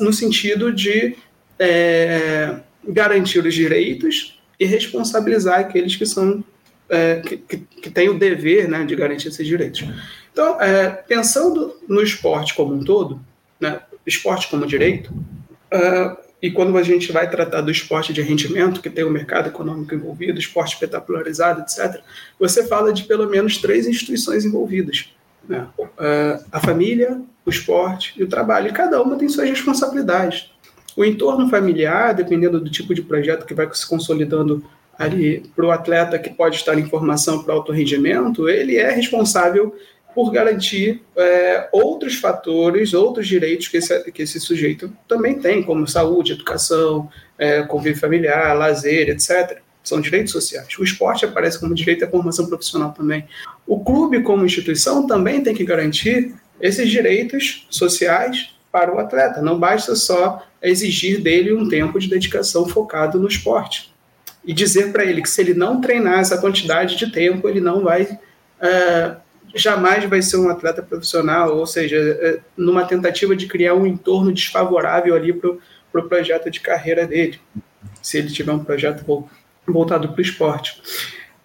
no 0.00 0.12
sentido 0.12 0.72
de 0.72 1.16
é, 1.58 2.60
garantir 2.86 3.44
os 3.44 3.54
direitos 3.54 4.40
e 4.58 4.64
responsabilizar 4.64 5.60
aqueles 5.60 5.96
que 5.96 6.06
são 6.06 6.44
é, 6.88 7.20
que, 7.20 7.36
que, 7.36 7.90
têm 7.90 8.08
o 8.08 8.18
dever 8.18 8.68
né, 8.68 8.84
de 8.84 8.94
garantir 8.94 9.28
esses 9.28 9.46
direitos. 9.46 9.84
Então, 10.32 10.60
é, 10.60 10.90
pensando 10.90 11.76
no 11.88 12.02
esporte 12.02 12.54
como 12.54 12.74
um 12.74 12.84
todo, 12.84 13.20
né, 13.58 13.80
esporte 14.06 14.48
como 14.48 14.66
direito, 14.66 15.10
uh, 15.72 16.16
e 16.42 16.50
quando 16.50 16.76
a 16.76 16.82
gente 16.82 17.10
vai 17.10 17.30
tratar 17.30 17.62
do 17.62 17.70
esporte 17.70 18.12
de 18.12 18.20
rendimento, 18.20 18.82
que 18.82 18.90
tem 18.90 19.02
o 19.02 19.10
mercado 19.10 19.48
econômico 19.48 19.94
envolvido, 19.94 20.38
esporte 20.38 20.74
espetacularizado, 20.74 21.62
etc., 21.62 22.02
você 22.38 22.66
fala 22.66 22.92
de 22.92 23.04
pelo 23.04 23.28
menos 23.30 23.56
três 23.56 23.86
instituições 23.86 24.44
envolvidas. 24.44 25.08
Né? 25.48 25.66
Uh, 25.78 26.44
a 26.50 26.60
família, 26.60 27.20
o 27.44 27.50
esporte 27.50 28.14
e 28.16 28.22
o 28.22 28.28
trabalho. 28.28 28.68
E 28.68 28.72
cada 28.72 29.00
uma 29.02 29.16
tem 29.16 29.28
suas 29.28 29.48
responsabilidades. 29.48 30.50
o 30.96 31.04
entorno 31.04 31.48
familiar, 31.48 32.14
dependendo 32.14 32.60
do 32.60 32.70
tipo 32.70 32.94
de 32.94 33.02
projeto 33.02 33.44
que 33.44 33.54
vai 33.54 33.68
se 33.72 33.86
consolidando 33.88 34.64
ali 34.98 35.42
para 35.54 35.66
o 35.66 35.70
atleta 35.72 36.18
que 36.18 36.30
pode 36.30 36.56
estar 36.56 36.78
em 36.78 36.88
formação 36.88 37.42
para 37.42 37.52
alto 37.52 37.72
rendimento, 37.72 38.48
ele 38.48 38.76
é 38.76 38.90
responsável 38.90 39.74
por 40.14 40.30
garantir 40.30 41.02
é, 41.16 41.68
outros 41.72 42.14
fatores, 42.14 42.94
outros 42.94 43.26
direitos 43.26 43.66
que 43.66 43.78
esse, 43.78 44.12
que 44.12 44.22
esse 44.22 44.38
sujeito 44.38 44.92
também 45.08 45.40
tem, 45.40 45.62
como 45.62 45.88
saúde, 45.88 46.32
educação, 46.32 47.10
é, 47.36 47.62
convívio 47.62 48.00
familiar, 48.00 48.56
lazer, 48.56 49.08
etc. 49.08 49.60
São 49.84 50.00
direitos 50.00 50.32
sociais. 50.32 50.66
O 50.78 50.82
esporte 50.82 51.24
aparece 51.24 51.60
como 51.60 51.74
direito 51.74 52.04
à 52.04 52.08
formação 52.08 52.46
profissional 52.46 52.92
também. 52.92 53.26
O 53.66 53.84
clube, 53.84 54.22
como 54.22 54.44
instituição, 54.44 55.06
também 55.06 55.42
tem 55.42 55.54
que 55.54 55.64
garantir 55.64 56.34
esses 56.60 56.90
direitos 56.90 57.66
sociais 57.70 58.54
para 58.72 58.92
o 58.92 58.98
atleta. 58.98 59.42
Não 59.42 59.58
basta 59.58 59.94
só 59.94 60.44
exigir 60.62 61.20
dele 61.20 61.52
um 61.52 61.68
tempo 61.68 62.00
de 62.00 62.08
dedicação 62.08 62.66
focado 62.66 63.20
no 63.20 63.28
esporte. 63.28 63.94
E 64.44 64.52
dizer 64.52 64.90
para 64.90 65.04
ele 65.04 65.22
que 65.22 65.28
se 65.28 65.40
ele 65.40 65.54
não 65.54 65.80
treinar 65.80 66.20
essa 66.20 66.38
quantidade 66.38 66.96
de 66.96 67.12
tempo, 67.12 67.48
ele 67.48 67.60
não 67.60 67.82
vai. 67.82 68.18
É, 68.60 69.16
jamais 69.54 70.04
vai 70.04 70.22
ser 70.22 70.38
um 70.38 70.48
atleta 70.48 70.82
profissional, 70.82 71.56
ou 71.56 71.66
seja, 71.66 71.96
é, 71.96 72.40
numa 72.56 72.84
tentativa 72.84 73.36
de 73.36 73.46
criar 73.46 73.74
um 73.74 73.86
entorno 73.86 74.32
desfavorável 74.32 75.14
ali 75.14 75.32
para 75.32 75.50
o 75.50 75.60
pro 75.94 76.08
projeto 76.08 76.50
de 76.50 76.58
carreira 76.58 77.06
dele, 77.06 77.38
se 78.02 78.18
ele 78.18 78.28
tiver 78.28 78.50
um 78.50 78.64
projeto 78.64 79.04
voltado 79.66 80.08
para 80.08 80.18
o 80.18 80.22
esporte. 80.22 80.80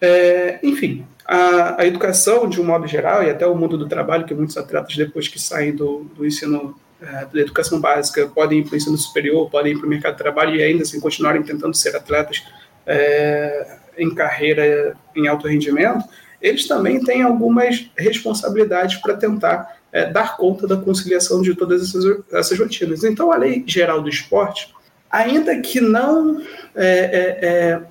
É, 0.00 0.58
enfim, 0.62 1.06
a, 1.26 1.82
a, 1.82 1.86
educação, 1.86 2.48
de 2.48 2.60
um 2.60 2.64
modo 2.64 2.86
geral, 2.86 3.22
e 3.22 3.30
até 3.30 3.46
o 3.46 3.54
mundo 3.54 3.76
do 3.76 3.88
trabalho, 3.88 4.24
que 4.24 4.34
muitos 4.34 4.56
atletas, 4.56 4.96
depois 4.96 5.28
que 5.28 5.38
saem 5.38 5.74
do, 5.74 6.04
do 6.16 6.26
ensino 6.26 6.74
é, 7.00 7.26
da 7.26 7.40
educação 7.40 7.80
básica, 7.80 8.26
podem 8.26 8.60
ir 8.60 8.64
para 8.64 8.74
o 8.74 8.76
ensino 8.76 8.96
superior, 8.96 9.50
podem 9.50 9.72
ir 9.72 9.78
para 9.78 9.86
o 9.86 9.90
mercado 9.90 10.12
de 10.12 10.18
trabalho 10.18 10.56
e 10.56 10.62
ainda 10.62 10.82
assim 10.82 11.00
continuarem 11.00 11.42
tentando 11.42 11.76
ser 11.76 11.94
atletas 11.94 12.42
é, 12.86 13.76
em 13.96 14.14
carreira 14.14 14.96
em 15.14 15.28
alto 15.28 15.46
rendimento, 15.46 16.04
eles 16.40 16.66
também 16.66 17.02
têm 17.02 17.22
algumas 17.22 17.90
responsabilidades 17.96 18.96
para 18.96 19.16
tentar 19.16 19.76
é, 19.92 20.06
dar 20.06 20.36
conta 20.36 20.66
da 20.66 20.76
conciliação 20.76 21.42
de 21.42 21.54
todas 21.54 21.82
essas, 21.82 22.22
essas 22.32 22.58
rotinas. 22.58 23.04
Então, 23.04 23.30
a 23.30 23.36
Lei 23.36 23.62
Geral 23.66 24.00
do 24.00 24.08
Esporte, 24.08 24.74
ainda 25.10 25.58
que 25.60 25.80
não, 25.80 26.40
é, 26.74 27.38
é, 27.42 27.82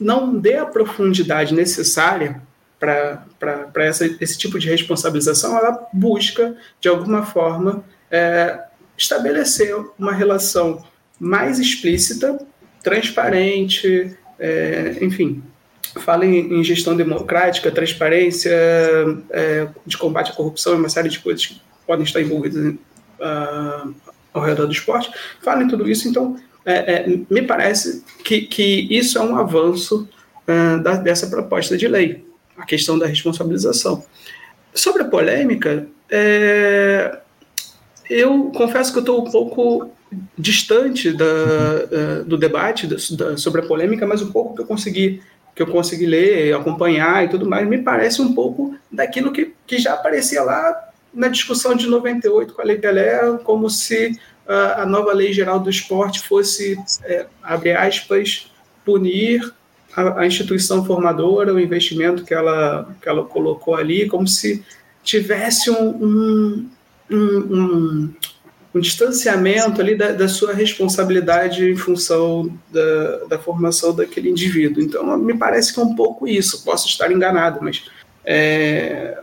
não 0.00 0.36
dê 0.38 0.56
a 0.56 0.66
profundidade 0.66 1.54
necessária 1.54 2.42
para 2.78 3.88
esse 4.20 4.36
tipo 4.36 4.58
de 4.58 4.68
responsabilização, 4.68 5.56
ela 5.56 5.86
busca, 5.92 6.56
de 6.80 6.88
alguma 6.88 7.24
forma, 7.24 7.84
é, 8.10 8.60
estabelecer 8.96 9.74
uma 9.98 10.12
relação 10.12 10.84
mais 11.18 11.60
explícita, 11.60 12.44
transparente, 12.82 14.16
é, 14.38 14.96
enfim, 15.00 15.42
fala 16.00 16.26
em, 16.26 16.58
em, 16.58 16.64
gestão 16.64 16.96
democrática, 16.96 17.70
transparência, 17.70 18.50
é, 19.30 19.68
de 19.86 19.96
combate 19.96 20.32
à 20.32 20.34
corrupção 20.34 20.74
uma 20.74 20.88
série 20.88 21.08
de 21.08 21.20
coisas 21.20 21.46
que 21.46 21.60
podem 21.86 22.04
estar 22.04 22.20
envolvidas 22.20 22.74
uh, 22.74 23.94
ao 24.32 24.42
redor 24.42 24.66
do 24.66 24.72
esporte, 24.72 25.12
fala 25.40 25.62
em 25.62 25.68
tudo 25.68 25.88
isso, 25.88 26.08
então 26.08 26.36
é, 26.64 26.94
é, 26.94 27.06
me 27.28 27.42
parece 27.42 28.04
que, 28.24 28.42
que 28.42 28.86
isso 28.90 29.18
é 29.18 29.20
um 29.20 29.36
avanço 29.36 30.08
uh, 30.46 30.82
da, 30.82 30.94
dessa 30.94 31.26
proposta 31.26 31.76
de 31.76 31.88
lei, 31.88 32.24
a 32.56 32.64
questão 32.64 32.98
da 32.98 33.06
responsabilização. 33.06 34.04
Sobre 34.74 35.02
a 35.02 35.06
polêmica, 35.06 35.86
é, 36.10 37.18
eu 38.08 38.50
confesso 38.54 38.92
que 38.92 38.98
eu 38.98 39.02
estou 39.02 39.26
um 39.26 39.30
pouco 39.30 39.90
distante 40.38 41.12
da, 41.12 41.24
uh, 41.24 42.24
do 42.24 42.36
debate 42.36 42.86
da, 42.86 43.36
sobre 43.36 43.62
a 43.62 43.66
polêmica, 43.66 44.06
mas 44.06 44.22
o 44.22 44.30
pouco 44.30 44.54
que 44.54 44.62
eu 44.62 44.66
consegui 44.66 45.22
que 45.54 45.62
eu 45.62 45.66
consegui 45.66 46.06
ler, 46.06 46.54
acompanhar 46.54 47.24
e 47.24 47.28
tudo 47.28 47.46
mais, 47.46 47.68
me 47.68 47.76
parece 47.76 48.22
um 48.22 48.34
pouco 48.34 48.74
daquilo 48.90 49.32
que, 49.32 49.52
que 49.66 49.78
já 49.78 49.92
aparecia 49.92 50.42
lá 50.42 50.88
na 51.12 51.28
discussão 51.28 51.74
de 51.74 51.86
98 51.86 52.54
com 52.54 52.62
a 52.62 52.64
Lei 52.64 52.78
Pelé, 52.78 53.36
como 53.44 53.68
se 53.68 54.18
a 54.46 54.86
nova 54.86 55.12
Lei 55.12 55.32
Geral 55.32 55.60
do 55.60 55.70
Esporte 55.70 56.20
fosse, 56.20 56.76
é, 57.04 57.26
abre 57.42 57.72
aspas, 57.72 58.50
punir 58.84 59.52
a, 59.94 60.20
a, 60.20 60.26
instituição 60.26 60.84
formadora, 60.84 61.54
o 61.54 61.60
investimento 61.60 62.24
que 62.24 62.34
ela, 62.34 62.94
que 63.00 63.08
ela 63.08 63.24
colocou 63.24 63.74
ali, 63.74 64.08
como 64.08 64.26
se 64.26 64.64
tivesse 65.02 65.70
um, 65.70 65.88
um, 66.04 66.70
um, 67.10 68.14
um 68.74 68.80
distanciamento 68.80 69.80
ali 69.80 69.94
da, 69.94 70.12
da, 70.12 70.28
sua 70.28 70.52
responsabilidade 70.52 71.70
em 71.70 71.76
função 71.76 72.52
da, 72.70 73.18
da, 73.28 73.38
formação 73.38 73.94
daquele 73.94 74.30
indivíduo. 74.30 74.82
Então, 74.82 75.16
me 75.18 75.36
parece 75.36 75.72
que 75.74 75.80
é 75.80 75.82
um 75.82 75.94
pouco 75.94 76.26
isso. 76.26 76.64
Posso 76.64 76.88
estar 76.88 77.12
enganado, 77.12 77.60
mas 77.62 77.84
é, 78.24 79.18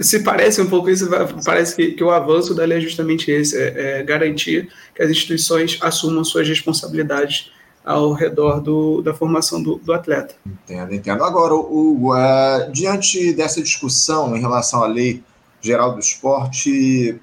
se 0.00 0.22
parece 0.22 0.60
um 0.60 0.68
pouco 0.68 0.88
isso, 0.88 1.08
parece 1.44 1.76
que, 1.76 1.92
que, 1.92 2.02
o 2.02 2.10
avanço 2.10 2.54
da 2.54 2.64
lei 2.64 2.78
é 2.78 2.80
justamente 2.80 3.30
esse: 3.30 3.56
é, 3.56 4.00
é 4.00 4.02
garantir 4.02 4.68
que 4.94 5.02
as 5.02 5.10
instituições 5.10 5.78
assumam 5.82 6.24
suas 6.24 6.48
responsabilidades 6.48 7.52
ao 7.84 8.12
redor 8.12 8.60
do, 8.60 9.02
da 9.02 9.12
formação 9.12 9.62
do, 9.62 9.76
do, 9.76 9.92
atleta. 9.92 10.34
Entendo, 10.46 10.94
entendo. 10.94 11.22
Agora, 11.22 11.54
o, 11.54 12.12
uh, 12.12 12.72
diante 12.72 13.34
dessa 13.34 13.62
discussão 13.62 14.34
em 14.34 14.40
relação 14.40 14.82
à 14.82 14.86
lei 14.86 15.22
geral 15.60 15.92
do 15.92 16.00
esporte, 16.00 17.20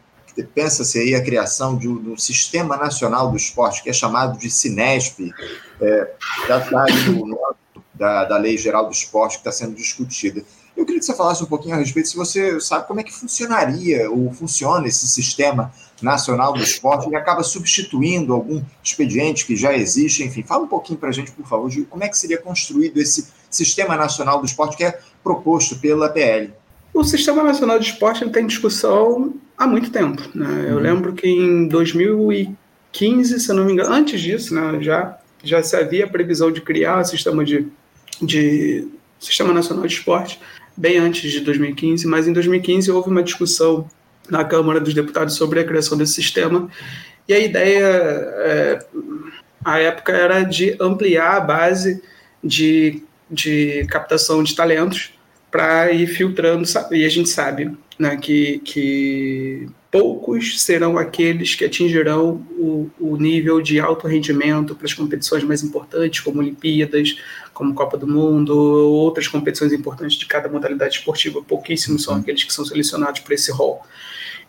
pensa-se 0.53 0.99
aí 0.99 1.15
a 1.15 1.23
criação 1.23 1.75
de 1.75 1.87
um, 1.87 2.15
sistema 2.15 2.77
nacional 2.77 3.31
do 3.31 3.37
esporte, 3.37 3.81
que 3.81 3.89
é 3.89 3.93
chamado 3.93 4.37
de 4.37 4.51
Cinesp, 4.51 5.33
é, 5.81 6.11
já 6.47 6.59
está 6.59 6.85
no, 7.07 7.25
no 7.25 7.37
da, 7.93 8.25
da 8.25 8.37
Lei 8.37 8.57
Geral 8.57 8.85
do 8.85 8.91
Esporte 8.91 9.33
que 9.33 9.47
está 9.47 9.51
sendo 9.51 9.75
discutida. 9.75 10.43
Eu 10.81 10.85
queria 10.85 10.99
que 10.99 11.05
você 11.05 11.15
falasse 11.15 11.43
um 11.43 11.47
pouquinho 11.47 11.75
a 11.75 11.77
respeito, 11.77 12.09
se 12.09 12.17
você 12.17 12.59
sabe 12.59 12.87
como 12.87 12.99
é 12.99 13.03
que 13.03 13.13
funcionaria 13.13 14.09
ou 14.09 14.33
funciona 14.33 14.87
esse 14.87 15.07
sistema 15.07 15.71
nacional 16.01 16.53
do 16.53 16.63
esporte, 16.63 17.05
ele 17.05 17.15
acaba 17.15 17.43
substituindo 17.43 18.33
algum 18.33 18.63
expediente 18.83 19.45
que 19.45 19.55
já 19.55 19.77
existe, 19.77 20.23
enfim, 20.23 20.41
fala 20.41 20.63
um 20.63 20.67
pouquinho 20.67 20.97
para 20.97 21.09
a 21.09 21.11
gente, 21.11 21.31
por 21.33 21.45
favor, 21.45 21.69
de 21.69 21.83
como 21.83 22.03
é 22.03 22.09
que 22.09 22.17
seria 22.17 22.39
construído 22.39 22.97
esse 22.97 23.27
sistema 23.47 23.95
nacional 23.95 24.39
do 24.39 24.45
esporte 24.47 24.75
que 24.75 24.83
é 24.83 24.99
proposto 25.23 25.77
pela 25.77 26.09
PL. 26.09 26.51
O 26.91 27.03
Sistema 27.03 27.43
Nacional 27.43 27.77
de 27.77 27.85
Esporte 27.85 28.23
ele 28.23 28.31
tem 28.31 28.47
discussão 28.47 29.35
há 29.55 29.67
muito 29.67 29.91
tempo. 29.91 30.19
Né? 30.33 30.65
Eu 30.67 30.77
uhum. 30.77 30.81
lembro 30.81 31.13
que 31.13 31.27
em 31.27 31.67
2015, 31.67 33.39
se 33.39 33.53
não 33.53 33.65
me 33.65 33.73
engano, 33.73 33.93
antes 33.93 34.19
disso, 34.19 34.55
né, 34.55 34.81
já, 34.81 35.15
já 35.43 35.61
se 35.61 35.75
havia 35.75 36.05
a 36.05 36.09
previsão 36.09 36.51
de 36.51 36.59
criar 36.59 37.01
o 37.01 37.05
sistema, 37.05 37.45
de, 37.45 37.67
de, 38.19 38.87
sistema 39.19 39.53
Nacional 39.53 39.85
de 39.85 39.93
Esporte, 39.93 40.39
bem 40.75 40.97
antes 40.97 41.31
de 41.31 41.41
2015, 41.41 42.07
mas 42.07 42.27
em 42.27 42.33
2015 42.33 42.91
houve 42.91 43.09
uma 43.09 43.23
discussão 43.23 43.89
na 44.29 44.43
Câmara 44.43 44.79
dos 44.79 44.93
Deputados 44.93 45.35
sobre 45.35 45.59
a 45.59 45.63
criação 45.63 45.97
desse 45.97 46.13
sistema, 46.13 46.69
e 47.27 47.33
a 47.33 47.39
ideia, 47.39 47.85
é, 47.85 48.85
à 49.63 49.79
época, 49.79 50.11
era 50.11 50.43
de 50.43 50.75
ampliar 50.79 51.37
a 51.37 51.39
base 51.39 52.01
de, 52.43 53.03
de 53.29 53.85
captação 53.89 54.43
de 54.43 54.55
talentos 54.55 55.13
para 55.49 55.91
ir 55.91 56.07
filtrando, 56.07 56.67
e 56.91 57.05
a 57.05 57.09
gente 57.09 57.29
sabe 57.29 57.77
né, 57.99 58.17
que, 58.17 58.59
que 58.59 59.69
poucos 59.91 60.61
serão 60.61 60.97
aqueles 60.97 61.53
que 61.53 61.65
atingirão 61.65 62.41
o, 62.51 62.89
o 62.97 63.17
nível 63.17 63.61
de 63.61 63.77
alto 63.77 64.07
rendimento 64.07 64.73
para 64.73 64.85
as 64.85 64.93
competições 64.93 65.43
mais 65.43 65.61
importantes, 65.61 66.21
como 66.21 66.39
Olimpíadas, 66.39 67.17
como 67.53 67.73
Copa 67.73 67.97
do 67.97 68.07
Mundo, 68.07 68.57
outras 68.57 69.27
competições 69.27 69.73
importantes 69.73 70.17
de 70.17 70.25
cada 70.25 70.47
modalidade 70.47 70.95
esportiva. 70.95 71.41
Pouquíssimos 71.43 72.03
são 72.03 72.15
aqueles 72.15 72.45
que 72.45 72.53
são 72.53 72.63
selecionados 72.63 73.19
para 73.19 73.35
esse 73.35 73.51
rol. 73.51 73.81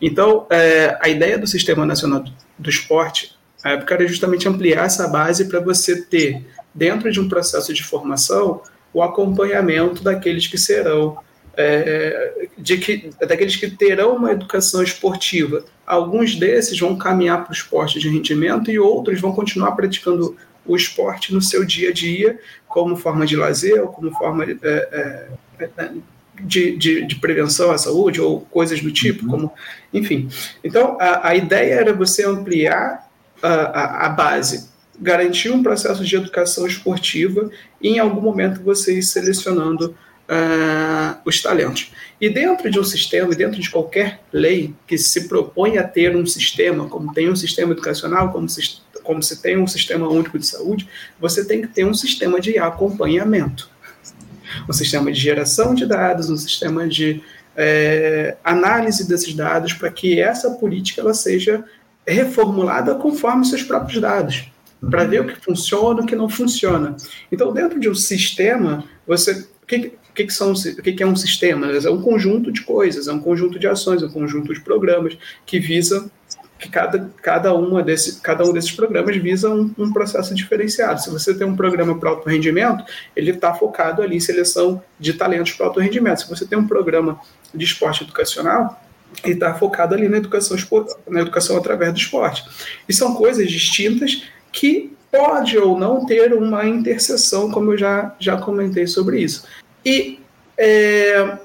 Então, 0.01 0.47
é, 0.49 0.97
a 1.01 1.09
ideia 1.09 1.37
do 1.37 1.45
Sistema 1.45 1.85
Nacional 1.85 2.23
do 2.57 2.69
Esporte, 2.69 3.35
na 3.63 3.71
época, 3.71 3.95
era 3.95 4.07
justamente 4.07 4.47
ampliar 4.47 4.85
essa 4.85 5.09
base 5.09 5.49
para 5.49 5.59
você 5.59 6.01
ter, 6.01 6.45
dentro 6.73 7.11
de 7.11 7.19
um 7.19 7.27
processo 7.27 7.73
de 7.73 7.83
formação, 7.83 8.61
o 8.93 9.03
acompanhamento 9.03 10.01
daqueles 10.03 10.47
que 10.47 10.57
serão 10.57 11.17
é, 11.57 12.42
de 12.63 12.77
que, 12.77 13.09
daqueles 13.19 13.57
que 13.57 13.69
terão 13.69 14.15
uma 14.15 14.31
educação 14.31 14.81
esportiva. 14.81 15.65
Alguns 15.85 16.37
desses 16.37 16.79
vão 16.79 16.97
caminhar 16.97 17.43
para 17.43 17.51
o 17.51 17.53
esporte 17.53 17.99
de 17.99 18.07
rendimento 18.07 18.71
e 18.71 18.79
outros 18.79 19.19
vão 19.19 19.33
continuar 19.33 19.73
praticando 19.73 20.37
o 20.65 20.77
esporte 20.77 21.33
no 21.33 21.41
seu 21.41 21.65
dia 21.65 21.89
a 21.89 21.93
dia, 21.93 22.39
como 22.65 22.95
forma 22.95 23.25
de 23.25 23.35
lazer, 23.35 23.81
ou 23.81 23.89
como 23.89 24.11
forma 24.11 24.45
de, 24.45 24.57
é, 24.63 25.29
é, 25.59 25.69
é 25.77 25.91
de, 26.41 26.77
de, 26.77 27.05
de, 27.05 27.15
prevenção 27.17 27.69
à 27.69 27.77
saúde, 27.77 28.21
ou 28.21 28.39
coisas 28.39 28.79
do 28.79 28.93
tipo, 28.93 29.25
uhum. 29.25 29.31
como, 29.31 29.53
enfim. 29.93 30.29
Então, 30.63 30.97
a, 31.01 31.27
a 31.27 31.35
ideia 31.35 31.73
era 31.73 31.93
você 31.93 32.25
ampliar 32.25 33.09
a, 33.41 33.49
a, 33.49 34.05
a 34.05 34.09
base 34.09 34.71
garantir 34.97 35.49
um 35.49 35.61
processo 35.61 36.05
de 36.05 36.15
educação 36.15 36.65
esportiva 36.65 37.49
e 37.81 37.89
em 37.89 37.99
algum 37.99 38.21
momento 38.21 38.63
você 38.63 38.99
ir 38.99 39.03
selecionando 39.03 39.97
uh, 40.33 41.19
os 41.25 41.41
talentos. 41.41 41.91
E 42.19 42.29
dentro 42.29 42.69
de 42.69 42.79
um 42.79 42.83
sistema, 42.83 43.33
dentro 43.35 43.61
de 43.61 43.69
qualquer 43.69 44.21
lei 44.31 44.73
que 44.87 44.97
se 44.97 45.27
propõe 45.27 45.77
a 45.77 45.83
ter 45.83 46.15
um 46.15 46.25
sistema, 46.25 46.87
como 46.87 47.13
tem 47.13 47.29
um 47.29 47.35
sistema 47.35 47.73
educacional, 47.73 48.31
como 48.31 48.49
se, 48.49 48.79
como 49.03 49.21
se 49.21 49.41
tem 49.41 49.57
um 49.57 49.67
sistema 49.67 50.07
único 50.07 50.39
de 50.39 50.45
saúde, 50.45 50.87
você 51.19 51.45
tem 51.45 51.61
que 51.61 51.67
ter 51.67 51.85
um 51.85 51.93
sistema 51.93 52.39
de 52.39 52.57
acompanhamento. 52.57 53.69
Um 54.67 54.73
sistema 54.73 55.11
de 55.11 55.19
geração 55.19 55.73
de 55.73 55.85
dados, 55.85 56.29
um 56.29 56.37
sistema 56.37 56.87
de 56.87 57.21
é, 57.55 58.37
análise 58.43 59.07
desses 59.07 59.33
dados 59.33 59.73
para 59.73 59.89
que 59.89 60.19
essa 60.19 60.51
política 60.51 61.01
ela 61.01 61.13
seja 61.13 61.63
reformulada 62.05 62.95
conforme 62.95 63.45
seus 63.45 63.63
próprios 63.63 64.01
dados, 64.01 64.51
para 64.89 65.05
ver 65.05 65.21
o 65.21 65.27
que 65.27 65.39
funciona 65.39 66.01
o 66.01 66.05
que 66.05 66.15
não 66.15 66.29
funciona. 66.29 66.95
Então, 67.31 67.53
dentro 67.53 67.79
de 67.79 67.89
um 67.89 67.95
sistema, 67.95 68.83
você 69.07 69.47
que, 69.67 69.93
o 70.13 70.15
que, 70.15 70.25
que 70.25 70.33
são, 70.33 70.53
o 70.53 70.81
que, 70.83 70.93
que 70.93 71.01
é 71.01 71.07
um 71.07 71.15
sistema? 71.15 71.65
É 71.71 71.89
um 71.89 71.99
conjunto 71.99 72.51
de 72.51 72.61
coisas, 72.61 73.07
é 73.07 73.11
um 73.11 73.19
conjunto 73.19 73.57
de 73.57 73.67
ações, 73.67 74.03
é 74.03 74.05
um 74.05 74.11
conjunto 74.11 74.53
de 74.53 74.61
programas 74.61 75.17
que 75.43 75.59
visa 75.59 76.07
que 76.59 76.69
cada, 76.69 77.09
cada, 77.21 77.53
uma 77.53 77.81
desse, 77.81 78.21
cada 78.21 78.45
um 78.45 78.53
desses 78.53 78.71
programas 78.71 79.17
visa 79.17 79.49
um, 79.49 79.73
um 79.75 79.91
processo 79.91 80.35
diferenciado. 80.35 81.01
Se 81.01 81.09
você 81.09 81.33
tem 81.33 81.47
um 81.47 81.55
programa 81.55 81.97
para 81.99 82.11
alto 82.11 82.29
rendimento, 82.29 82.85
ele 83.15 83.31
está 83.31 83.55
focado 83.55 84.03
ali 84.03 84.15
em 84.15 84.19
seleção 84.19 84.81
de 84.99 85.13
talentos 85.13 85.53
para 85.53 85.65
alto 85.65 85.79
rendimento. 85.79 86.21
Se 86.21 86.29
você 86.29 86.45
tem 86.45 86.57
um 86.57 86.67
programa 86.67 87.19
de 87.53 87.65
esporte 87.65 88.03
educacional, 88.03 88.79
ele 89.23 89.33
está 89.33 89.55
focado 89.55 89.95
ali 89.95 90.07
na 90.07 90.17
educação, 90.17 90.55
na 91.09 91.21
educação 91.21 91.57
através 91.57 91.91
do 91.91 91.97
esporte. 91.97 92.45
E 92.87 92.93
são 92.93 93.15
coisas 93.15 93.49
distintas 93.49 94.23
que 94.51 94.93
pode 95.11 95.57
ou 95.57 95.77
não 95.77 96.05
ter 96.05 96.33
uma 96.33 96.65
interseção, 96.65 97.51
como 97.51 97.73
eu 97.73 97.77
já, 97.77 98.15
já 98.19 98.37
comentei 98.37 98.87
sobre 98.87 99.19
isso. 99.19 99.45
E 99.85 100.19
é, 100.57 101.37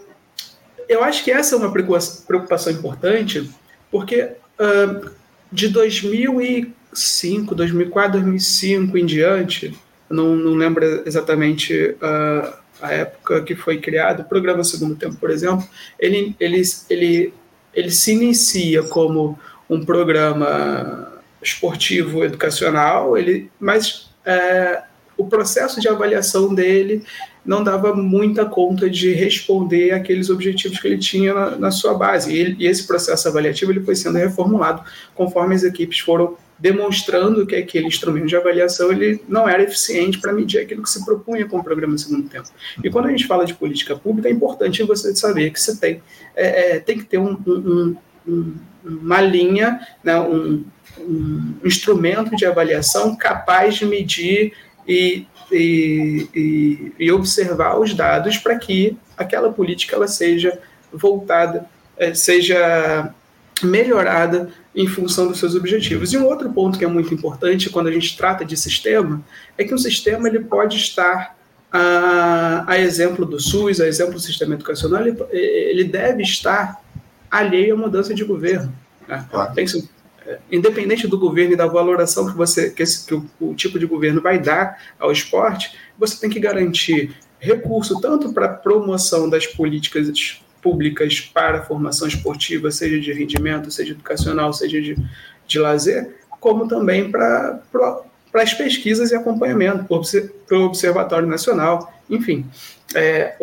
eu 0.88 1.04
acho 1.04 1.22
que 1.22 1.30
essa 1.30 1.54
é 1.54 1.58
uma 1.58 1.72
preocupação 1.72 2.72
importante, 2.72 3.50
porque 3.90 4.32
uh, 4.58 5.10
de 5.52 5.68
2005, 5.68 7.54
2004, 7.54 8.12
2005 8.12 8.98
em 8.98 9.06
diante, 9.06 9.78
não, 10.08 10.34
não 10.34 10.54
lembro 10.54 10.84
exatamente 11.06 11.74
uh, 11.74 12.52
a 12.80 12.92
época 12.92 13.42
que 13.42 13.54
foi 13.54 13.78
criado, 13.78 14.20
o 14.20 14.24
programa 14.24 14.64
Segundo 14.64 14.96
Tempo, 14.96 15.16
por 15.16 15.30
exemplo, 15.30 15.66
ele, 15.98 16.34
ele, 16.40 16.62
ele, 16.88 17.34
ele 17.74 17.90
se 17.90 18.12
inicia 18.12 18.82
como 18.84 19.38
um 19.68 19.84
programa 19.84 21.12
esportivo 21.42 22.24
educacional, 22.24 23.16
ele, 23.16 23.50
mas 23.60 24.10
é, 24.24 24.82
o 25.16 25.26
processo 25.26 25.80
de 25.80 25.88
avaliação 25.88 26.54
dele 26.54 27.04
não 27.48 27.64
dava 27.64 27.94
muita 27.94 28.44
conta 28.44 28.90
de 28.90 29.14
responder 29.14 29.92
aqueles 29.92 30.28
objetivos 30.28 30.78
que 30.78 30.86
ele 30.86 30.98
tinha 30.98 31.32
na, 31.32 31.56
na 31.56 31.70
sua 31.70 31.94
base. 31.94 32.30
E, 32.30 32.38
ele, 32.38 32.56
e, 32.58 32.66
esse 32.66 32.86
processo 32.86 33.26
avaliativo 33.26 33.72
ele 33.72 33.80
foi 33.80 33.96
sendo 33.96 34.18
reformulado 34.18 34.82
conforme 35.14 35.54
as 35.54 35.64
equipes 35.64 35.98
foram 35.98 36.36
demonstrando 36.58 37.46
que 37.46 37.56
aquele 37.56 37.86
instrumento 37.86 38.26
de 38.26 38.36
avaliação 38.36 38.92
ele 38.92 39.22
não 39.26 39.48
era 39.48 39.62
eficiente 39.62 40.18
para 40.18 40.30
medir 40.30 40.58
aquilo 40.58 40.82
que 40.82 40.90
se 40.90 41.02
propunha 41.02 41.46
com 41.46 41.56
o 41.56 41.64
programa 41.64 41.96
segundo 41.96 42.28
tempo. 42.28 42.48
E 42.84 42.90
quando 42.90 43.06
a 43.06 43.10
gente 43.10 43.26
fala 43.26 43.46
de 43.46 43.54
política 43.54 43.96
pública, 43.96 44.28
é 44.28 44.32
importante 44.32 44.82
você 44.82 45.16
saber 45.16 45.50
que 45.50 45.58
você 45.58 45.74
tem, 45.74 46.02
é, 46.36 46.76
é, 46.76 46.80
tem 46.80 46.98
que 46.98 47.04
ter 47.04 47.16
um, 47.16 47.32
um, 47.46 47.96
um, 48.28 48.54
uma 48.84 49.22
linha, 49.22 49.80
né, 50.04 50.20
um, 50.20 50.66
um 51.00 51.54
instrumento 51.64 52.36
de 52.36 52.44
avaliação 52.44 53.16
capaz 53.16 53.76
de 53.76 53.86
medir 53.86 54.52
e 54.86 55.26
e, 55.50 56.28
e, 56.34 56.92
e 56.98 57.12
observar 57.12 57.78
os 57.78 57.94
dados 57.94 58.36
para 58.38 58.58
que 58.58 58.96
aquela 59.16 59.52
política 59.52 59.96
ela 59.96 60.08
seja 60.08 60.58
voltada, 60.92 61.66
é, 61.96 62.14
seja 62.14 63.12
melhorada 63.62 64.50
em 64.74 64.86
função 64.86 65.26
dos 65.26 65.38
seus 65.38 65.54
objetivos. 65.54 66.12
E 66.12 66.18
um 66.18 66.24
outro 66.24 66.50
ponto 66.52 66.78
que 66.78 66.84
é 66.84 66.88
muito 66.88 67.12
importante 67.12 67.70
quando 67.70 67.88
a 67.88 67.92
gente 67.92 68.16
trata 68.16 68.44
de 68.44 68.56
sistema 68.56 69.22
é 69.56 69.64
que 69.64 69.74
um 69.74 69.78
sistema 69.78 70.28
ele 70.28 70.40
pode 70.40 70.76
estar 70.76 71.36
a, 71.72 72.64
a 72.66 72.78
exemplo 72.78 73.26
do 73.26 73.40
SUS, 73.40 73.80
a 73.80 73.86
exemplo 73.86 74.14
do 74.14 74.20
sistema 74.20 74.54
educacional, 74.54 75.06
ele, 75.06 75.16
ele 75.32 75.84
deve 75.84 76.22
estar 76.22 76.82
alheio 77.30 77.74
à 77.74 77.78
mudança 77.78 78.14
de 78.14 78.24
governo. 78.24 78.72
Né? 79.06 79.24
Claro. 79.30 79.54
Tem 79.54 79.64
que 79.64 79.88
independente 80.50 81.06
do 81.06 81.18
governo 81.18 81.52
e 81.52 81.56
da 81.56 81.66
valoração 81.66 82.30
que 82.30 82.36
você 82.36 82.70
que, 82.70 82.82
esse, 82.82 83.06
que 83.06 83.14
o, 83.14 83.24
o, 83.40 83.54
tipo 83.54 83.78
de 83.78 83.86
governo 83.86 84.20
vai 84.20 84.38
dar 84.38 84.78
ao 84.98 85.10
esporte, 85.10 85.76
você 85.98 86.20
tem 86.20 86.30
que 86.30 86.40
garantir 86.40 87.16
recurso 87.38 88.00
tanto 88.00 88.32
para 88.32 88.48
promoção 88.48 89.28
das 89.28 89.46
políticas 89.46 90.42
públicas 90.60 91.20
para 91.20 91.58
a 91.58 91.62
formação 91.62 92.08
esportiva, 92.08 92.70
seja 92.70 93.00
de 93.00 93.12
rendimento, 93.12 93.70
seja 93.70 93.92
educacional, 93.92 94.52
seja 94.52 94.80
de, 94.80 94.96
de 95.46 95.58
lazer, 95.58 96.16
como 96.40 96.66
também 96.66 97.10
para, 97.10 97.60
para 97.70 98.42
as 98.42 98.52
pesquisas 98.52 99.10
e 99.10 99.14
acompanhamento, 99.14 99.84
para 99.84 100.58
o 100.58 100.64
Observatório 100.64 101.28
Nacional, 101.28 101.92
enfim. 102.10 102.44
É, 102.94 103.36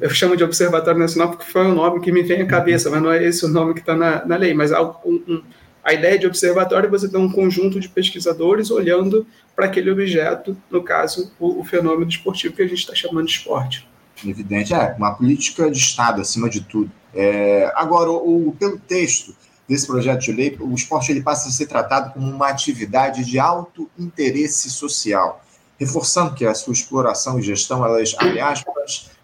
eu 0.00 0.10
chamo 0.10 0.36
de 0.36 0.42
Observatório 0.42 0.98
Nacional 0.98 1.30
porque 1.30 1.50
foi 1.50 1.66
o 1.66 1.74
nome 1.74 2.00
que 2.00 2.10
me 2.10 2.22
vem 2.22 2.42
à 2.42 2.46
cabeça, 2.46 2.90
mas 2.90 3.00
não 3.00 3.12
é 3.12 3.24
esse 3.24 3.44
o 3.44 3.48
nome 3.48 3.74
que 3.74 3.80
está 3.80 3.94
na, 3.94 4.24
na 4.26 4.36
lei, 4.36 4.52
mas 4.54 4.72
um, 4.72 5.22
um 5.28 5.42
a 5.86 5.92
ideia 5.92 6.18
de 6.18 6.26
observatório 6.26 6.88
é 6.88 6.90
você 6.90 7.08
ter 7.08 7.16
um 7.16 7.30
conjunto 7.30 7.78
de 7.78 7.88
pesquisadores 7.88 8.72
olhando 8.72 9.24
para 9.54 9.66
aquele 9.66 9.88
objeto, 9.88 10.56
no 10.68 10.82
caso, 10.82 11.30
o, 11.38 11.60
o 11.60 11.64
fenômeno 11.64 12.10
esportivo 12.10 12.56
que 12.56 12.62
a 12.62 12.66
gente 12.66 12.80
está 12.80 12.92
chamando 12.92 13.26
de 13.26 13.34
esporte. 13.34 13.88
Evidente, 14.26 14.74
é 14.74 14.96
uma 14.98 15.14
política 15.14 15.70
de 15.70 15.78
Estado, 15.78 16.20
acima 16.20 16.50
de 16.50 16.62
tudo. 16.62 16.90
É, 17.14 17.70
agora, 17.76 18.10
o, 18.10 18.52
pelo 18.58 18.78
texto 18.78 19.32
desse 19.68 19.86
projeto 19.86 20.22
de 20.22 20.32
lei, 20.32 20.56
o 20.58 20.74
esporte 20.74 21.12
ele 21.12 21.22
passa 21.22 21.48
a 21.48 21.52
ser 21.52 21.66
tratado 21.66 22.12
como 22.14 22.28
uma 22.28 22.48
atividade 22.48 23.24
de 23.24 23.38
alto 23.38 23.88
interesse 23.96 24.68
social, 24.68 25.40
reforçando 25.78 26.34
que 26.34 26.44
a 26.44 26.54
sua 26.54 26.72
exploração 26.72 27.38
e 27.38 27.42
gestão, 27.42 27.86
elas, 27.86 28.12
aliás, 28.18 28.64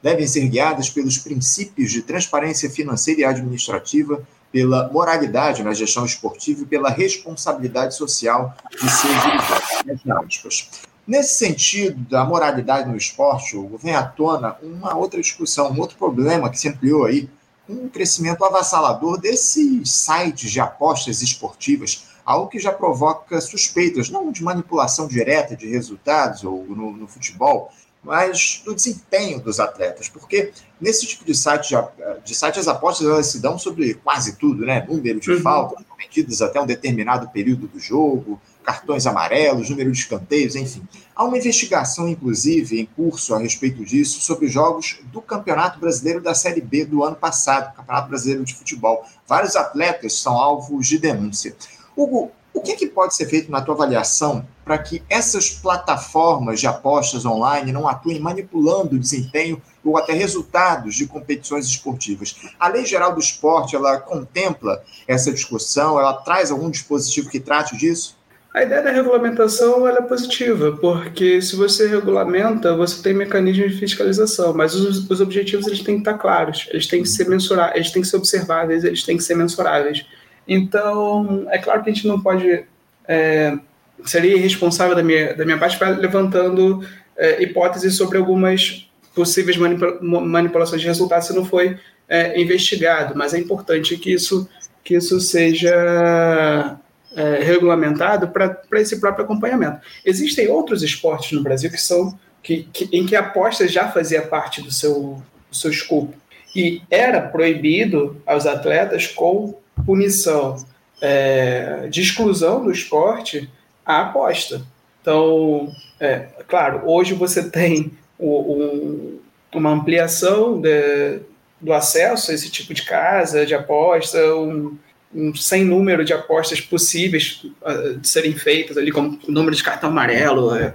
devem 0.00 0.28
ser 0.28 0.46
guiadas 0.48 0.88
pelos 0.88 1.18
princípios 1.18 1.90
de 1.90 2.02
transparência 2.02 2.70
financeira 2.70 3.22
e 3.22 3.24
administrativa, 3.24 4.22
pela 4.52 4.88
moralidade 4.92 5.62
na 5.62 5.72
gestão 5.72 6.04
esportiva 6.04 6.62
e 6.62 6.66
pela 6.66 6.90
responsabilidade 6.90 7.96
social 7.96 8.54
de 8.70 8.90
seus 8.90 9.82
dirigentes. 9.82 10.70
Nesse 11.06 11.34
sentido 11.34 11.98
da 12.08 12.24
moralidade 12.24 12.88
no 12.88 12.96
esporte, 12.96 13.56
vem 13.82 13.94
à 13.94 14.04
tona 14.04 14.56
uma 14.62 14.94
outra 14.94 15.20
discussão, 15.20 15.72
um 15.72 15.80
outro 15.80 15.96
problema 15.96 16.48
que 16.48 16.58
se 16.58 16.68
ampliou 16.68 17.06
aí, 17.06 17.28
um 17.68 17.88
crescimento 17.88 18.44
avassalador 18.44 19.18
desses 19.18 19.90
sites 19.90 20.50
de 20.50 20.60
apostas 20.60 21.22
esportivas, 21.22 22.04
algo 22.24 22.48
que 22.48 22.58
já 22.58 22.70
provoca 22.70 23.40
suspeitas, 23.40 24.10
não 24.10 24.30
de 24.30 24.44
manipulação 24.44 25.08
direta 25.08 25.56
de 25.56 25.68
resultados 25.68 26.44
ou 26.44 26.64
no, 26.66 26.92
no 26.92 27.08
futebol, 27.08 27.72
mas 28.02 28.60
do 28.64 28.74
desempenho 28.74 29.40
dos 29.40 29.60
atletas, 29.60 30.08
porque 30.08 30.52
nesse 30.80 31.06
tipo 31.06 31.24
de 31.24 31.34
site, 31.34 31.68
de, 31.68 31.76
de 32.24 32.34
site 32.34 32.58
as 32.58 32.66
apostas 32.66 33.06
elas 33.06 33.26
se 33.26 33.40
dão 33.40 33.56
sobre 33.56 33.94
quase 33.94 34.36
tudo, 34.36 34.66
né? 34.66 34.84
Número 34.88 35.20
de 35.20 35.30
uhum. 35.30 35.40
faltas 35.40 35.84
cometidas 35.86 36.42
até 36.42 36.60
um 36.60 36.66
determinado 36.66 37.28
período 37.28 37.68
do 37.68 37.78
jogo, 37.78 38.40
cartões 38.64 39.06
amarelos, 39.06 39.70
número 39.70 39.90
de 39.92 39.98
escanteios, 39.98 40.56
enfim. 40.56 40.82
Há 41.14 41.24
uma 41.24 41.38
investigação, 41.38 42.08
inclusive, 42.08 42.80
em 42.80 42.86
curso 42.86 43.34
a 43.34 43.38
respeito 43.38 43.84
disso, 43.84 44.20
sobre 44.20 44.46
os 44.46 44.52
jogos 44.52 44.98
do 45.12 45.20
Campeonato 45.20 45.78
Brasileiro 45.78 46.20
da 46.20 46.34
Série 46.34 46.60
B 46.60 46.84
do 46.84 47.04
ano 47.04 47.16
passado, 47.16 47.74
Campeonato 47.74 48.08
Brasileiro 48.08 48.44
de 48.44 48.54
Futebol. 48.54 49.04
Vários 49.26 49.54
atletas 49.54 50.14
são 50.14 50.36
alvos 50.36 50.86
de 50.86 50.98
denúncia. 50.98 51.54
Hugo, 51.96 52.32
o 52.54 52.60
que, 52.60 52.76
que 52.76 52.86
pode 52.86 53.14
ser 53.14 53.26
feito 53.26 53.50
na 53.50 53.60
tua 53.60 53.74
avaliação 53.74 54.46
para 54.64 54.78
que 54.78 55.02
essas 55.08 55.50
plataformas 55.50 56.60
de 56.60 56.66
apostas 56.66 57.24
online 57.24 57.72
não 57.72 57.88
atuem 57.88 58.20
manipulando 58.20 58.96
o 58.96 58.98
desempenho 58.98 59.60
ou 59.84 59.96
até 59.96 60.12
resultados 60.12 60.94
de 60.94 61.06
competições 61.06 61.66
esportivas? 61.66 62.36
A 62.60 62.68
Lei 62.68 62.84
Geral 62.84 63.14
do 63.14 63.20
Esporte, 63.20 63.74
ela 63.74 63.98
contempla 63.98 64.82
essa 65.08 65.32
discussão? 65.32 65.98
Ela 65.98 66.14
traz 66.14 66.50
algum 66.50 66.70
dispositivo 66.70 67.30
que 67.30 67.40
trate 67.40 67.76
disso? 67.76 68.16
A 68.54 68.64
ideia 68.64 68.82
da 68.82 68.90
regulamentação 68.90 69.88
é 69.88 70.02
positiva, 70.02 70.72
porque 70.72 71.40
se 71.40 71.56
você 71.56 71.88
regulamenta, 71.88 72.76
você 72.76 73.02
tem 73.02 73.14
mecanismos 73.14 73.72
de 73.72 73.78
fiscalização, 73.78 74.52
mas 74.52 74.74
os, 74.74 75.08
os 75.08 75.20
objetivos 75.22 75.66
eles 75.66 75.80
têm 75.80 75.94
que 75.94 76.00
estar 76.02 76.18
claros, 76.18 76.68
eles 76.70 76.86
têm 76.86 77.02
que 77.02 77.08
ser 77.08 77.26
mensuráveis, 77.26 77.76
eles 77.76 77.92
têm 77.92 78.02
que 78.02 78.08
ser 78.08 78.16
observáveis, 78.18 78.84
eles 78.84 79.04
têm 79.04 79.16
que 79.16 79.22
ser 79.22 79.36
mensuráveis. 79.36 80.04
Então, 80.46 81.46
é 81.50 81.58
claro 81.58 81.82
que 81.82 81.90
a 81.90 81.92
gente 81.92 82.06
não 82.06 82.20
pode. 82.20 82.64
É, 83.06 83.56
seria 84.04 84.36
irresponsável 84.36 84.94
da 84.94 85.02
minha, 85.02 85.34
da 85.34 85.44
minha 85.44 85.58
parte 85.58 85.78
para 85.78 85.90
levantando 85.90 86.86
é, 87.16 87.42
hipóteses 87.42 87.96
sobre 87.96 88.18
algumas 88.18 88.88
possíveis 89.14 89.56
manipula 89.56 89.98
manipulações 90.00 90.80
de 90.80 90.86
resultados 90.86 91.26
se 91.26 91.34
não 91.34 91.44
foi 91.44 91.78
é, 92.08 92.40
investigado, 92.40 93.16
mas 93.16 93.34
é 93.34 93.38
importante 93.38 93.96
que 93.96 94.12
isso, 94.12 94.48
que 94.82 94.94
isso 94.94 95.20
seja 95.20 96.78
é, 97.14 97.38
regulamentado 97.42 98.28
para 98.28 98.80
esse 98.80 98.98
próprio 98.98 99.24
acompanhamento. 99.24 99.80
Existem 100.04 100.48
outros 100.48 100.82
esportes 100.82 101.32
no 101.32 101.42
Brasil 101.42 101.70
que 101.70 101.80
são 101.80 102.18
que, 102.42 102.68
que, 102.72 102.88
em 102.92 103.06
que 103.06 103.14
a 103.14 103.20
aposta 103.20 103.68
já 103.68 103.88
fazia 103.88 104.22
parte 104.22 104.60
do 104.60 104.72
seu, 104.72 105.22
do 105.48 105.56
seu 105.56 105.70
escopo 105.70 106.14
e 106.54 106.82
era 106.90 107.20
proibido 107.20 108.20
aos 108.26 108.46
atletas 108.46 109.06
com 109.06 109.54
punição 109.84 110.56
é, 111.00 111.88
de 111.90 112.00
exclusão 112.00 112.64
do 112.64 112.70
esporte 112.70 113.50
a 113.84 114.02
aposta. 114.02 114.62
Então, 115.00 115.72
é, 115.98 116.28
claro, 116.48 116.82
hoje 116.84 117.14
você 117.14 117.50
tem 117.50 117.92
o, 118.18 118.54
um, 118.54 119.18
uma 119.52 119.70
ampliação 119.70 120.60
de, 120.60 121.20
do 121.60 121.72
acesso 121.72 122.30
a 122.30 122.34
esse 122.34 122.50
tipo 122.50 122.72
de 122.72 122.82
casa, 122.82 123.44
de 123.44 123.54
aposta, 123.54 124.18
um, 124.36 124.78
um 125.12 125.34
sem 125.34 125.64
número 125.64 126.04
de 126.04 126.12
apostas 126.12 126.60
possíveis 126.60 127.44
uh, 127.62 127.98
de 127.98 128.08
serem 128.08 128.32
feitas 128.32 128.76
ali, 128.76 128.92
como 128.92 129.18
o 129.26 129.32
número 129.32 129.54
de 129.54 129.62
cartão 129.62 129.90
amarelo, 129.90 130.54
uh, 130.54 130.72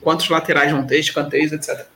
quantos 0.00 0.28
laterais 0.28 0.70
vão 0.70 0.86
ter, 0.86 1.00
escanteios, 1.00 1.52
etc. 1.52 1.86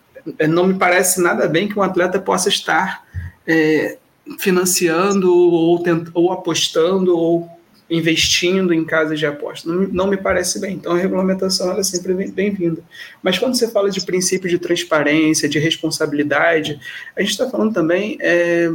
Não 0.49 0.67
me 0.67 0.75
parece 0.75 1.23
nada 1.23 1.49
bem 1.49 1.69
que 1.69 1.79
um 1.79 1.83
atleta 1.83 2.19
possa 2.19 2.49
estar 2.49 3.07
é, 3.47 3.97
financiando 4.39 5.33
ou, 5.33 5.83
tent, 5.83 6.09
ou 6.15 6.33
apostando 6.33 7.17
ou 7.17 7.49
investindo 7.91 8.73
em 8.73 8.85
casas 8.85 9.19
de 9.19 9.27
aposta. 9.27 9.69
Não, 9.69 9.89
não, 9.89 10.07
me 10.07 10.17
parece 10.17 10.61
bem. 10.61 10.75
Então, 10.75 10.93
a 10.93 10.99
regulamentação 10.99 11.73
é 11.73 11.83
sempre 11.83 12.15
bem-vinda. 12.31 12.83
Mas 13.21 13.37
quando 13.37 13.57
você 13.57 13.69
fala 13.69 13.91
de 13.91 14.01
princípio 14.03 14.49
de 14.49 14.59
transparência, 14.59 15.49
de 15.49 15.59
responsabilidade, 15.59 16.81
a 17.17 17.21
gente 17.21 17.33
está 17.33 17.51
falando 17.51 17.75
também 17.75 18.17
é, 18.21 18.71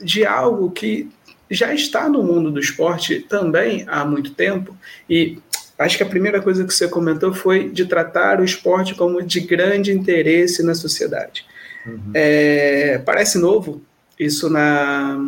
de 0.00 0.24
algo 0.24 0.70
que 0.70 1.10
já 1.50 1.74
está 1.74 2.08
no 2.08 2.22
mundo 2.22 2.50
do 2.50 2.58
esporte 2.58 3.20
também 3.20 3.84
há 3.86 4.04
muito 4.06 4.32
tempo. 4.32 4.74
E 5.08 5.38
acho 5.78 5.98
que 5.98 6.02
a 6.02 6.08
primeira 6.08 6.40
coisa 6.40 6.64
que 6.64 6.72
você 6.72 6.88
comentou 6.88 7.34
foi 7.34 7.68
de 7.68 7.84
tratar 7.84 8.40
o 8.40 8.44
esporte 8.44 8.94
como 8.94 9.22
de 9.22 9.40
grande 9.40 9.92
interesse 9.92 10.62
na 10.62 10.74
sociedade. 10.74 11.44
Uhum. 11.86 12.12
É, 12.14 13.02
parece 13.04 13.36
novo 13.36 13.82
isso 14.18 14.48
na, 14.48 15.18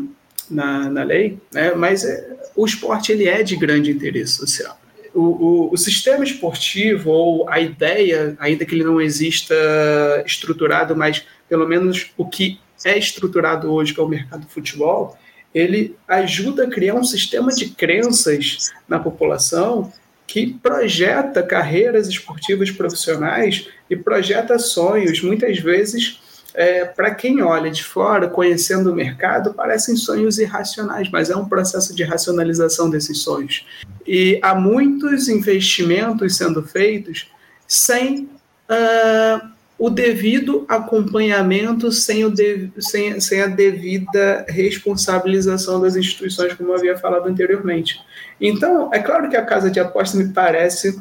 na, 0.51 0.91
na 0.91 1.03
lei, 1.03 1.39
né? 1.53 1.75
mas 1.75 2.05
é, 2.05 2.37
o 2.55 2.65
esporte 2.65 3.13
ele 3.13 3.27
é 3.29 3.43
de 3.43 3.57
grande 3.57 3.91
interesse 3.91 4.35
social. 4.35 4.79
O, 5.15 5.21
o, 5.21 5.73
o, 5.73 5.77
sistema 5.79 6.25
esportivo, 6.25 7.11
ou 7.11 7.49
a 7.49 7.59
ideia, 7.59 8.37
ainda 8.39 8.67
que 8.67 8.75
ele 8.75 8.85
não 8.85 9.01
exista 9.01 9.55
estruturado, 10.27 10.95
mas 10.95 11.25
pelo 11.49 11.67
menos 11.67 12.11
o 12.17 12.27
que 12.27 12.61
é 12.85 12.99
estruturado 12.99 13.73
hoje, 13.73 13.95
que 13.95 14.01
é 14.01 14.03
o 14.03 14.09
mercado 14.09 14.43
do 14.43 14.49
futebol, 14.49 15.17
ele 15.55 15.97
ajuda 16.07 16.65
a 16.65 16.71
criar 16.71 16.95
um 16.95 17.05
sistema 17.05 17.51
de 17.51 17.71
crenças 17.71 18.73
na 18.87 18.99
população 18.99 19.91
que 20.27 20.53
projeta 20.63 21.43
carreiras 21.43 22.09
esportivas 22.09 22.71
profissionais 22.71 23.69
e 23.89 23.97
projeta 23.97 24.59
sonhos, 24.59 25.23
muitas 25.23 25.59
vezes 25.59 26.21
é, 26.57 26.87
para 26.87 27.15
quem 27.15 27.43
olha 27.43 27.71
de 27.71 27.85
fora, 27.85 28.29
conhecendo 28.29 28.91
o 28.91 28.95
mercado, 28.95 29.53
parecem 29.53 29.95
sonhos 29.95 30.39
irracionais, 30.39 31.11
mas 31.11 31.29
é 31.29 31.37
um 31.37 31.47
processo 31.47 31.95
de 31.95 32.03
racionalização 32.03 32.89
desses 32.89 33.19
sonhos. 33.19 33.67
E 34.07 34.41
há 34.43 34.55
muitos 34.55 35.29
investimentos 35.29 36.35
sendo 36.37 36.63
feitos 36.63 37.31
sem 37.69 38.31
uh, 38.71 39.49
o 39.79 39.91
devido 39.91 40.65
acompanhamento, 40.67 41.93
sem, 41.93 42.25
o 42.25 42.31
de, 42.31 42.71
sem, 42.79 43.21
sem 43.21 43.43
a 43.43 43.47
devida 43.47 44.47
responsabilização 44.49 45.79
das 45.79 45.95
instituições, 45.95 46.55
como 46.55 46.71
eu 46.71 46.77
havia 46.77 46.97
falado 46.97 47.27
anteriormente. 47.27 48.01
Então, 48.41 48.89
é 48.95 48.99
claro 49.01 49.29
que 49.29 49.37
a 49.37 49.45
casa 49.45 49.71
de 49.71 49.79
aposta 49.79 50.17
me 50.17 50.33
parece, 50.33 50.99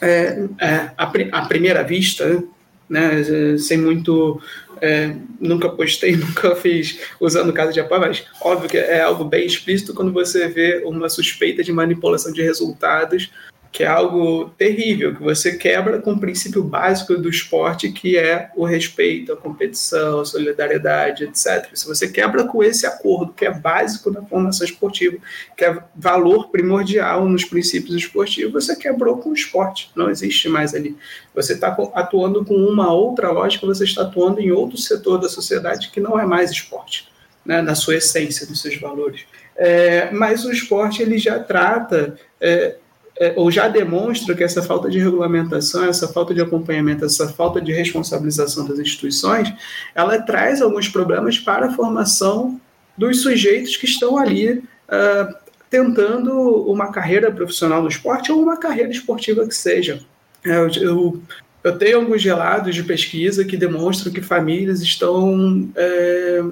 é, 0.00 0.44
é, 0.60 0.90
à, 0.96 1.46
primeira 1.46 1.84
vista, 1.84 2.42
né, 2.88 3.22
sem 3.58 3.78
muito 3.78 4.40
é, 4.80 5.14
nunca 5.40 5.68
postei, 5.68 6.14
nunca 6.16 6.54
fiz 6.56 7.00
usando 7.20 7.52
casa 7.52 7.72
de 7.72 7.80
apoio, 7.80 8.00
mas 8.00 8.24
óbvio 8.40 8.68
que 8.68 8.78
é 8.78 9.00
algo 9.00 9.24
bem 9.24 9.46
explícito 9.46 9.94
quando 9.94 10.12
você 10.12 10.48
vê 10.48 10.82
uma 10.84 11.08
suspeita 11.08 11.62
de 11.62 11.72
manipulação 11.72 12.32
de 12.32 12.42
resultados 12.42 13.30
que 13.70 13.84
é 13.84 13.86
algo 13.86 14.50
terrível, 14.56 15.14
que 15.14 15.22
você 15.22 15.56
quebra 15.56 16.00
com 16.00 16.12
o 16.12 16.18
princípio 16.18 16.62
básico 16.62 17.16
do 17.16 17.28
esporte, 17.28 17.92
que 17.92 18.16
é 18.16 18.50
o 18.56 18.64
respeito, 18.64 19.32
a 19.32 19.36
competição, 19.36 20.20
a 20.20 20.24
solidariedade, 20.24 21.24
etc. 21.24 21.68
Se 21.74 21.86
você 21.86 22.08
quebra 22.08 22.44
com 22.44 22.62
esse 22.62 22.86
acordo, 22.86 23.32
que 23.32 23.44
é 23.44 23.52
básico 23.52 24.10
na 24.10 24.22
formação 24.22 24.66
esportiva, 24.66 25.18
que 25.56 25.64
é 25.64 25.78
valor 25.94 26.48
primordial 26.48 27.28
nos 27.28 27.44
princípios 27.44 27.94
esportivos, 27.94 28.64
você 28.64 28.74
quebrou 28.74 29.18
com 29.18 29.30
o 29.30 29.34
esporte, 29.34 29.90
não 29.94 30.10
existe 30.10 30.48
mais 30.48 30.74
ali. 30.74 30.96
Você 31.34 31.52
está 31.52 31.68
atuando 31.94 32.44
com 32.44 32.54
uma 32.54 32.92
outra 32.92 33.30
lógica, 33.30 33.66
você 33.66 33.84
está 33.84 34.02
atuando 34.02 34.40
em 34.40 34.50
outro 34.50 34.78
setor 34.78 35.18
da 35.18 35.28
sociedade 35.28 35.90
que 35.90 36.00
não 36.00 36.18
é 36.18 36.24
mais 36.24 36.50
esporte, 36.50 37.08
né, 37.44 37.60
na 37.60 37.74
sua 37.74 37.96
essência, 37.96 38.46
nos 38.48 38.62
seus 38.62 38.76
valores. 38.80 39.26
É, 39.56 40.10
mas 40.10 40.44
o 40.44 40.52
esporte 40.52 41.02
ele 41.02 41.18
já 41.18 41.38
trata 41.38 42.16
é, 42.40 42.76
é, 43.20 43.32
ou 43.36 43.50
já 43.50 43.66
demonstra 43.66 44.34
que 44.34 44.44
essa 44.44 44.62
falta 44.62 44.88
de 44.88 44.98
regulamentação, 44.98 45.84
essa 45.84 46.06
falta 46.06 46.32
de 46.32 46.40
acompanhamento, 46.40 47.04
essa 47.04 47.28
falta 47.28 47.60
de 47.60 47.72
responsabilização 47.72 48.64
das 48.64 48.78
instituições, 48.78 49.52
ela 49.94 50.20
traz 50.22 50.62
alguns 50.62 50.88
problemas 50.88 51.38
para 51.38 51.66
a 51.66 51.72
formação 51.72 52.60
dos 52.96 53.22
sujeitos 53.22 53.76
que 53.76 53.86
estão 53.86 54.16
ali 54.16 54.58
uh, 54.58 55.34
tentando 55.68 56.32
uma 56.70 56.92
carreira 56.92 57.30
profissional 57.32 57.82
no 57.82 57.88
esporte 57.88 58.30
ou 58.30 58.40
uma 58.40 58.56
carreira 58.56 58.90
esportiva 58.90 59.46
que 59.46 59.54
seja. 59.54 60.00
É, 60.44 60.56
eu, 60.56 60.68
eu, 60.68 61.22
eu, 61.64 61.78
tenho 61.78 61.98
alguns 61.98 62.24
relatos 62.24 62.74
de 62.74 62.84
pesquisa 62.84 63.44
que 63.44 63.56
demonstram 63.56 64.12
que 64.12 64.22
famílias 64.22 64.80
estão 64.80 65.68
é, 65.74 66.44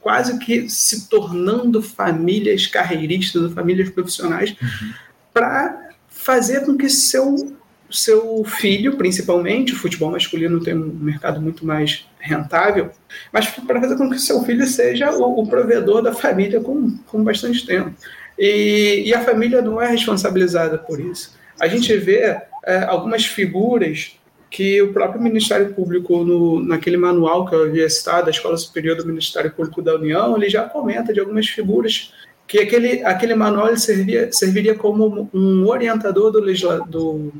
quase 0.00 0.38
que 0.38 0.68
se 0.68 1.08
tornando 1.08 1.82
famílias 1.82 2.68
carreiristas, 2.68 3.52
famílias 3.52 3.90
profissionais, 3.90 4.50
uhum 4.50 5.06
para 5.36 5.90
fazer 6.08 6.64
com 6.64 6.78
que 6.78 6.88
seu 6.88 7.54
seu 7.90 8.42
filho, 8.44 8.96
principalmente, 8.96 9.72
o 9.72 9.76
futebol 9.76 10.10
masculino 10.10 10.60
tem 10.60 10.74
um 10.74 10.92
mercado 10.92 11.40
muito 11.40 11.64
mais 11.64 12.08
rentável, 12.18 12.90
mas 13.32 13.46
para 13.48 13.80
fazer 13.80 13.96
com 13.96 14.10
que 14.10 14.18
seu 14.18 14.42
filho 14.42 14.66
seja 14.66 15.12
o, 15.12 15.40
o 15.40 15.46
provedor 15.46 16.02
da 16.02 16.12
família 16.12 16.60
com, 16.60 16.98
com 17.06 17.22
bastante 17.22 17.64
tempo. 17.64 17.94
E, 18.36 19.04
e, 19.06 19.14
a 19.14 19.20
família 19.20 19.62
não 19.62 19.80
é 19.80 19.86
responsabilizada 19.86 20.76
por 20.76 20.98
isso. 20.98 21.38
A 21.60 21.68
gente 21.68 21.96
vê 21.96 22.36
é, 22.64 22.78
algumas 22.88 23.24
figuras 23.24 24.18
que 24.50 24.82
o 24.82 24.92
próprio 24.92 25.22
Ministério 25.22 25.72
Público, 25.72 26.24
no, 26.24 26.60
naquele 26.60 26.96
manual 26.96 27.46
que 27.46 27.54
eu 27.54 27.62
havia 27.62 27.88
citado, 27.88 28.26
a 28.26 28.30
Escola 28.30 28.56
Superior 28.56 28.96
do 28.96 29.06
Ministério 29.06 29.52
Público 29.52 29.80
da 29.80 29.94
União, 29.94 30.36
ele 30.36 30.50
já 30.50 30.64
comenta 30.64 31.12
de 31.12 31.20
algumas 31.20 31.46
figuras 31.46 32.12
que 32.46 32.58
aquele, 32.58 33.04
aquele 33.04 33.34
manual 33.34 33.76
servia, 33.76 34.30
serviria 34.32 34.74
como 34.74 35.28
um 35.34 35.66
orientador 35.66 36.30
do, 36.30 36.40
do, 36.86 37.32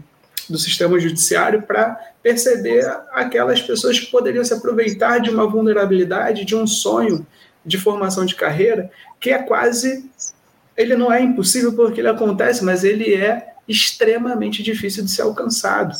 do 0.50 0.58
sistema 0.58 0.98
judiciário 0.98 1.62
para 1.62 1.98
perceber 2.22 2.84
aquelas 3.12 3.62
pessoas 3.62 4.00
que 4.00 4.06
poderiam 4.06 4.44
se 4.44 4.52
aproveitar 4.52 5.18
de 5.20 5.30
uma 5.30 5.46
vulnerabilidade, 5.46 6.44
de 6.44 6.56
um 6.56 6.66
sonho 6.66 7.26
de 7.64 7.78
formação 7.78 8.24
de 8.24 8.34
carreira, 8.34 8.90
que 9.20 9.30
é 9.30 9.38
quase. 9.38 10.10
Ele 10.76 10.96
não 10.96 11.12
é 11.12 11.22
impossível 11.22 11.72
porque 11.72 12.00
ele 12.00 12.08
acontece, 12.08 12.64
mas 12.64 12.84
ele 12.84 13.14
é 13.14 13.54
extremamente 13.66 14.62
difícil 14.62 15.04
de 15.04 15.10
ser 15.10 15.22
alcançado. 15.22 15.96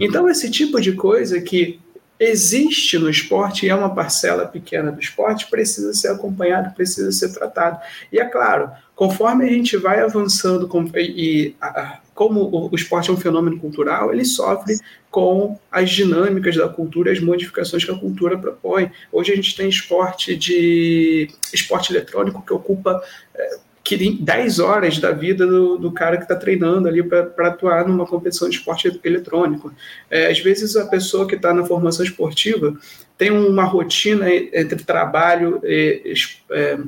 Então, 0.00 0.28
esse 0.28 0.50
tipo 0.50 0.80
de 0.80 0.92
coisa 0.92 1.40
que 1.40 1.80
existe 2.18 2.98
no 2.98 3.08
esporte 3.08 3.66
e 3.66 3.68
é 3.68 3.74
uma 3.74 3.94
parcela 3.94 4.46
pequena 4.46 4.90
do 4.90 5.00
esporte, 5.00 5.48
precisa 5.48 5.92
ser 5.94 6.08
acompanhado, 6.08 6.74
precisa 6.74 7.12
ser 7.12 7.32
tratado. 7.32 7.78
E 8.12 8.18
é 8.18 8.24
claro, 8.24 8.70
conforme 8.94 9.44
a 9.44 9.48
gente 9.48 9.76
vai 9.76 10.00
avançando 10.00 10.66
com, 10.66 10.84
e, 10.96 11.54
a, 11.60 12.00
como 12.14 12.68
o, 12.70 12.74
esporte 12.74 13.10
é 13.10 13.12
um 13.12 13.16
fenômeno 13.16 13.60
cultural, 13.60 14.12
ele 14.12 14.24
sofre 14.24 14.76
com 15.10 15.56
as 15.70 15.88
dinâmicas 15.90 16.56
da 16.56 16.68
cultura, 16.68 17.12
as 17.12 17.20
modificações 17.20 17.84
que 17.84 17.90
a 17.92 17.98
cultura 17.98 18.36
propõe. 18.36 18.90
Hoje 19.12 19.32
a 19.32 19.36
gente 19.36 19.56
tem 19.56 19.68
esporte 19.68 20.34
de 20.34 21.28
esporte 21.54 21.92
eletrônico 21.92 22.44
que 22.44 22.52
ocupa 22.52 23.00
é, 23.34 23.58
que 23.88 24.18
10 24.20 24.58
horas 24.58 24.98
da 24.98 25.12
vida 25.12 25.46
do, 25.46 25.78
do 25.78 25.90
cara 25.90 26.18
que 26.18 26.24
está 26.24 26.36
treinando 26.36 26.86
ali 26.86 27.02
para 27.02 27.48
atuar 27.48 27.88
numa 27.88 28.04
competição 28.04 28.46
de 28.46 28.56
esporte 28.56 29.00
eletrônico. 29.02 29.72
É, 30.10 30.30
às 30.30 30.38
vezes 30.40 30.76
a 30.76 30.84
pessoa 30.84 31.26
que 31.26 31.36
está 31.36 31.54
na 31.54 31.64
formação 31.64 32.04
esportiva 32.04 32.76
tem 33.16 33.30
uma 33.30 33.64
rotina 33.64 34.30
entre 34.30 34.84
trabalho 34.84 35.58
e, 35.64 36.12
é, 36.50 36.78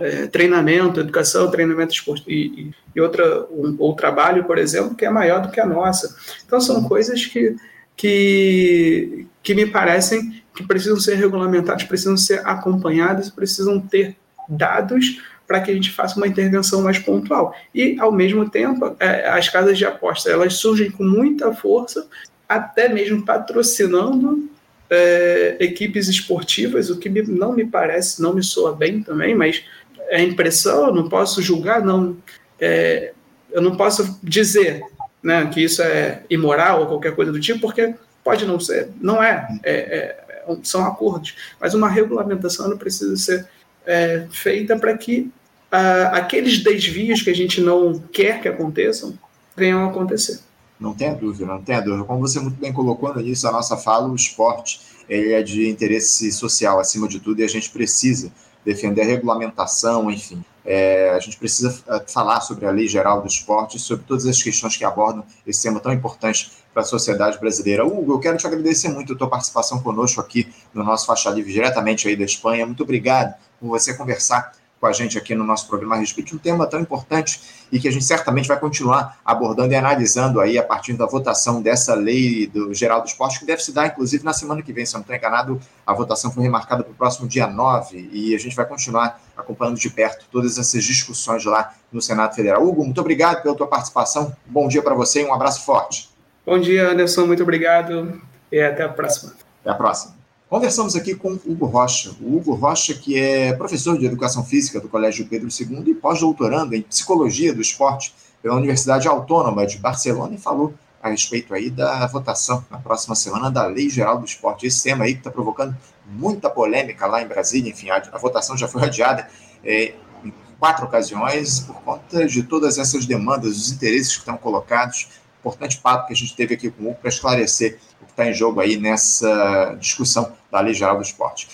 é, 0.00 0.26
treinamento, 0.26 0.98
educação, 0.98 1.48
treinamento 1.48 1.94
esportivo 1.94 2.28
e, 2.28 2.72
e 2.92 3.00
outra, 3.00 3.46
um, 3.48 3.76
ou 3.78 3.94
trabalho, 3.94 4.42
por 4.42 4.58
exemplo, 4.58 4.96
que 4.96 5.04
é 5.04 5.10
maior 5.10 5.42
do 5.42 5.52
que 5.52 5.60
a 5.60 5.66
nossa. 5.66 6.16
Então 6.44 6.60
são 6.60 6.82
coisas 6.82 7.24
que, 7.24 7.54
que, 7.96 9.28
que 9.44 9.54
me 9.54 9.66
parecem 9.66 10.42
que 10.56 10.66
precisam 10.66 10.98
ser 10.98 11.14
regulamentadas, 11.14 11.84
precisam 11.84 12.16
ser 12.16 12.44
acompanhadas, 12.44 13.30
precisam 13.30 13.80
ter 13.80 14.16
dados 14.48 15.22
para 15.46 15.60
que 15.60 15.70
a 15.70 15.74
gente 15.74 15.90
faça 15.90 16.16
uma 16.16 16.26
intervenção 16.26 16.82
mais 16.82 16.98
pontual. 16.98 17.54
E, 17.74 17.96
ao 17.98 18.12
mesmo 18.12 18.48
tempo, 18.48 18.96
é, 18.98 19.28
as 19.28 19.48
casas 19.48 19.76
de 19.76 19.84
aposta 19.84 20.30
elas 20.30 20.54
surgem 20.54 20.90
com 20.90 21.04
muita 21.04 21.52
força, 21.52 22.06
até 22.48 22.88
mesmo 22.88 23.24
patrocinando 23.24 24.48
é, 24.88 25.56
equipes 25.60 26.08
esportivas, 26.08 26.90
o 26.90 26.98
que 26.98 27.08
me, 27.08 27.22
não 27.22 27.52
me 27.52 27.64
parece, 27.64 28.20
não 28.20 28.34
me 28.34 28.42
soa 28.42 28.74
bem 28.74 29.02
também, 29.02 29.34
mas 29.34 29.64
é 30.08 30.22
impressão, 30.22 30.88
eu 30.88 30.94
não 30.94 31.08
posso 31.08 31.40
julgar, 31.40 31.82
não. 31.82 32.16
É, 32.60 33.12
eu 33.50 33.60
não 33.60 33.76
posso 33.76 34.18
dizer 34.22 34.82
né, 35.22 35.46
que 35.52 35.62
isso 35.62 35.82
é 35.82 36.22
imoral 36.28 36.80
ou 36.80 36.86
qualquer 36.86 37.14
coisa 37.14 37.32
do 37.32 37.40
tipo, 37.40 37.60
porque 37.60 37.94
pode 38.22 38.44
não 38.46 38.58
ser, 38.60 38.90
não 39.00 39.22
é, 39.22 39.48
é, 39.62 39.72
é 39.72 40.22
são 40.62 40.84
acordos, 40.84 41.36
mas 41.60 41.72
uma 41.72 41.88
regulamentação 41.88 42.68
não 42.68 42.76
precisa 42.76 43.16
ser 43.16 43.48
é, 43.86 44.26
feita 44.30 44.78
para 44.78 44.96
que 44.96 45.30
ah, 45.70 46.10
aqueles 46.18 46.62
desvios 46.62 47.22
que 47.22 47.30
a 47.30 47.34
gente 47.34 47.60
não 47.60 47.98
quer 47.98 48.42
que 48.42 48.48
aconteçam 48.48 49.18
venham 49.56 49.84
a 49.84 49.88
acontecer. 49.88 50.40
Não 50.78 50.92
tenha 50.92 51.14
dúvida, 51.14 51.46
não 51.46 51.62
tenha 51.62 51.80
dúvida. 51.80 52.04
Como 52.04 52.20
você 52.20 52.38
muito 52.40 52.60
bem 52.60 52.72
colocou 52.72 53.14
no 53.14 53.20
início 53.20 53.44
da 53.44 53.52
nossa 53.52 53.76
fala, 53.76 54.08
o 54.08 54.14
esporte 54.14 54.80
ele 55.08 55.32
é 55.32 55.42
de 55.42 55.68
interesse 55.68 56.30
social 56.30 56.78
acima 56.78 57.08
de 57.08 57.20
tudo 57.20 57.40
e 57.40 57.44
a 57.44 57.48
gente 57.48 57.70
precisa 57.70 58.30
defender 58.64 59.02
a 59.02 59.06
regulamentação, 59.06 60.10
enfim. 60.10 60.44
É, 60.64 61.10
a 61.10 61.18
gente 61.18 61.38
precisa 61.38 61.82
é, 61.88 62.00
falar 62.06 62.40
sobre 62.40 62.66
a 62.66 62.70
lei 62.70 62.86
geral 62.86 63.20
do 63.20 63.26
esporte, 63.26 63.78
sobre 63.78 64.04
todas 64.06 64.26
as 64.26 64.42
questões 64.42 64.76
que 64.76 64.84
abordam 64.84 65.24
esse 65.46 65.62
tema 65.62 65.80
tão 65.80 65.92
importante 65.92 66.52
para 66.72 66.82
a 66.82 66.84
sociedade 66.84 67.38
brasileira. 67.38 67.84
Hugo, 67.84 68.14
eu 68.14 68.18
quero 68.20 68.36
te 68.36 68.46
agradecer 68.46 68.88
muito 68.88 69.12
a 69.12 69.16
tua 69.16 69.28
participação 69.28 69.80
conosco 69.82 70.20
aqui 70.20 70.52
no 70.72 70.82
nosso 70.82 71.06
Faixa 71.06 71.30
Livre, 71.30 71.52
diretamente 71.52 72.08
aí 72.08 72.16
da 72.16 72.24
Espanha. 72.24 72.66
Muito 72.66 72.82
obrigado 72.82 73.34
por 73.60 73.68
você 73.68 73.94
conversar 73.94 74.52
com 74.82 74.88
a 74.88 74.92
gente 74.92 75.16
aqui 75.16 75.32
no 75.32 75.44
nosso 75.44 75.68
programa 75.68 75.94
a 75.94 75.98
respeito 76.00 76.30
de 76.30 76.34
um 76.34 76.38
tema 76.38 76.66
tão 76.66 76.80
importante 76.80 77.40
e 77.70 77.78
que 77.78 77.86
a 77.86 77.90
gente 77.92 78.04
certamente 78.04 78.48
vai 78.48 78.58
continuar 78.58 79.16
abordando 79.24 79.72
e 79.72 79.76
analisando 79.76 80.40
aí 80.40 80.58
a 80.58 80.62
partir 80.64 80.94
da 80.94 81.06
votação 81.06 81.62
dessa 81.62 81.94
lei 81.94 82.48
do 82.48 82.74
geral 82.74 83.00
do 83.00 83.06
esporte, 83.06 83.38
que 83.38 83.46
deve 83.46 83.62
se 83.62 83.70
dar, 83.70 83.86
inclusive, 83.86 84.24
na 84.24 84.32
semana 84.32 84.60
que 84.60 84.72
vem. 84.72 84.84
Se 84.84 84.94
eu 84.94 84.98
não 84.98 85.02
estou 85.02 85.14
enganado, 85.14 85.60
a 85.86 85.94
votação 85.94 86.32
foi 86.32 86.42
remarcada 86.42 86.82
para 86.82 86.90
o 86.90 86.96
próximo 86.96 87.28
dia 87.28 87.46
9 87.46 88.10
e 88.12 88.34
a 88.34 88.38
gente 88.40 88.56
vai 88.56 88.66
continuar 88.66 89.22
acompanhando 89.36 89.78
de 89.78 89.88
perto 89.88 90.26
todas 90.32 90.58
essas 90.58 90.82
discussões 90.82 91.44
lá 91.44 91.74
no 91.92 92.02
Senado 92.02 92.34
Federal. 92.34 92.66
Hugo, 92.66 92.84
muito 92.84 93.00
obrigado 93.00 93.40
pela 93.40 93.54
tua 93.54 93.68
participação. 93.68 94.34
Bom 94.44 94.66
dia 94.66 94.82
para 94.82 94.96
você 94.96 95.22
e 95.22 95.24
um 95.24 95.32
abraço 95.32 95.64
forte. 95.64 96.11
Bom 96.44 96.58
dia, 96.58 96.90
Anderson. 96.90 97.24
Muito 97.24 97.44
obrigado 97.44 98.20
e 98.50 98.60
até 98.60 98.82
a 98.82 98.88
próxima. 98.88 99.32
Até 99.60 99.70
a 99.70 99.74
próxima. 99.74 100.16
Conversamos 100.48 100.96
aqui 100.96 101.14
com 101.14 101.38
Hugo 101.46 101.66
Rocha. 101.66 102.10
O 102.20 102.36
Hugo 102.36 102.54
Rocha, 102.54 102.94
que 102.94 103.16
é 103.16 103.52
professor 103.52 103.96
de 103.96 104.06
Educação 104.06 104.44
Física 104.44 104.80
do 104.80 104.88
Colégio 104.88 105.24
Pedro 105.26 105.48
II 105.48 105.84
e 105.86 105.94
pós-doutorando 105.94 106.74
em 106.74 106.82
Psicologia 106.82 107.54
do 107.54 107.62
Esporte 107.62 108.12
pela 108.42 108.56
Universidade 108.56 109.06
Autônoma 109.06 109.64
de 109.64 109.78
Barcelona 109.78 110.34
e 110.34 110.38
falou 110.38 110.74
a 111.00 111.10
respeito 111.10 111.54
aí 111.54 111.70
da 111.70 112.04
votação 112.08 112.64
na 112.68 112.78
próxima 112.78 113.14
semana 113.14 113.48
da 113.48 113.64
Lei 113.66 113.88
Geral 113.88 114.18
do 114.18 114.24
Esporte. 114.24 114.66
Esse 114.66 114.82
tema 114.82 115.04
aí 115.04 115.12
que 115.12 115.20
está 115.20 115.30
provocando 115.30 115.76
muita 116.06 116.50
polêmica 116.50 117.06
lá 117.06 117.22
em 117.22 117.26
Brasília, 117.26 117.70
enfim, 117.70 117.88
a, 117.90 118.02
a 118.12 118.18
votação 118.18 118.56
já 118.58 118.66
foi 118.66 118.82
adiada 118.82 119.28
é, 119.64 119.94
em 120.24 120.34
quatro 120.58 120.86
ocasiões 120.86 121.60
por 121.60 121.76
conta 121.82 122.26
de 122.26 122.42
todas 122.42 122.78
essas 122.78 123.06
demandas, 123.06 123.56
os 123.56 123.70
interesses 123.70 124.14
que 124.14 124.18
estão 124.18 124.36
colocados. 124.36 125.08
Importante 125.42 125.78
papo 125.78 126.06
que 126.06 126.12
a 126.12 126.16
gente 126.16 126.36
teve 126.36 126.54
aqui 126.54 126.70
com 126.70 126.84
o 126.84 126.90
Hugo 126.90 126.98
para 127.00 127.08
esclarecer 127.08 127.80
o 128.00 128.04
que 128.06 128.12
está 128.12 128.28
em 128.28 128.32
jogo 128.32 128.60
aí 128.60 128.76
nessa 128.76 129.76
discussão 129.80 130.32
da 130.52 130.60
Lei 130.60 130.72
Geral 130.72 130.96
do 130.96 131.02
Esporte. 131.02 131.48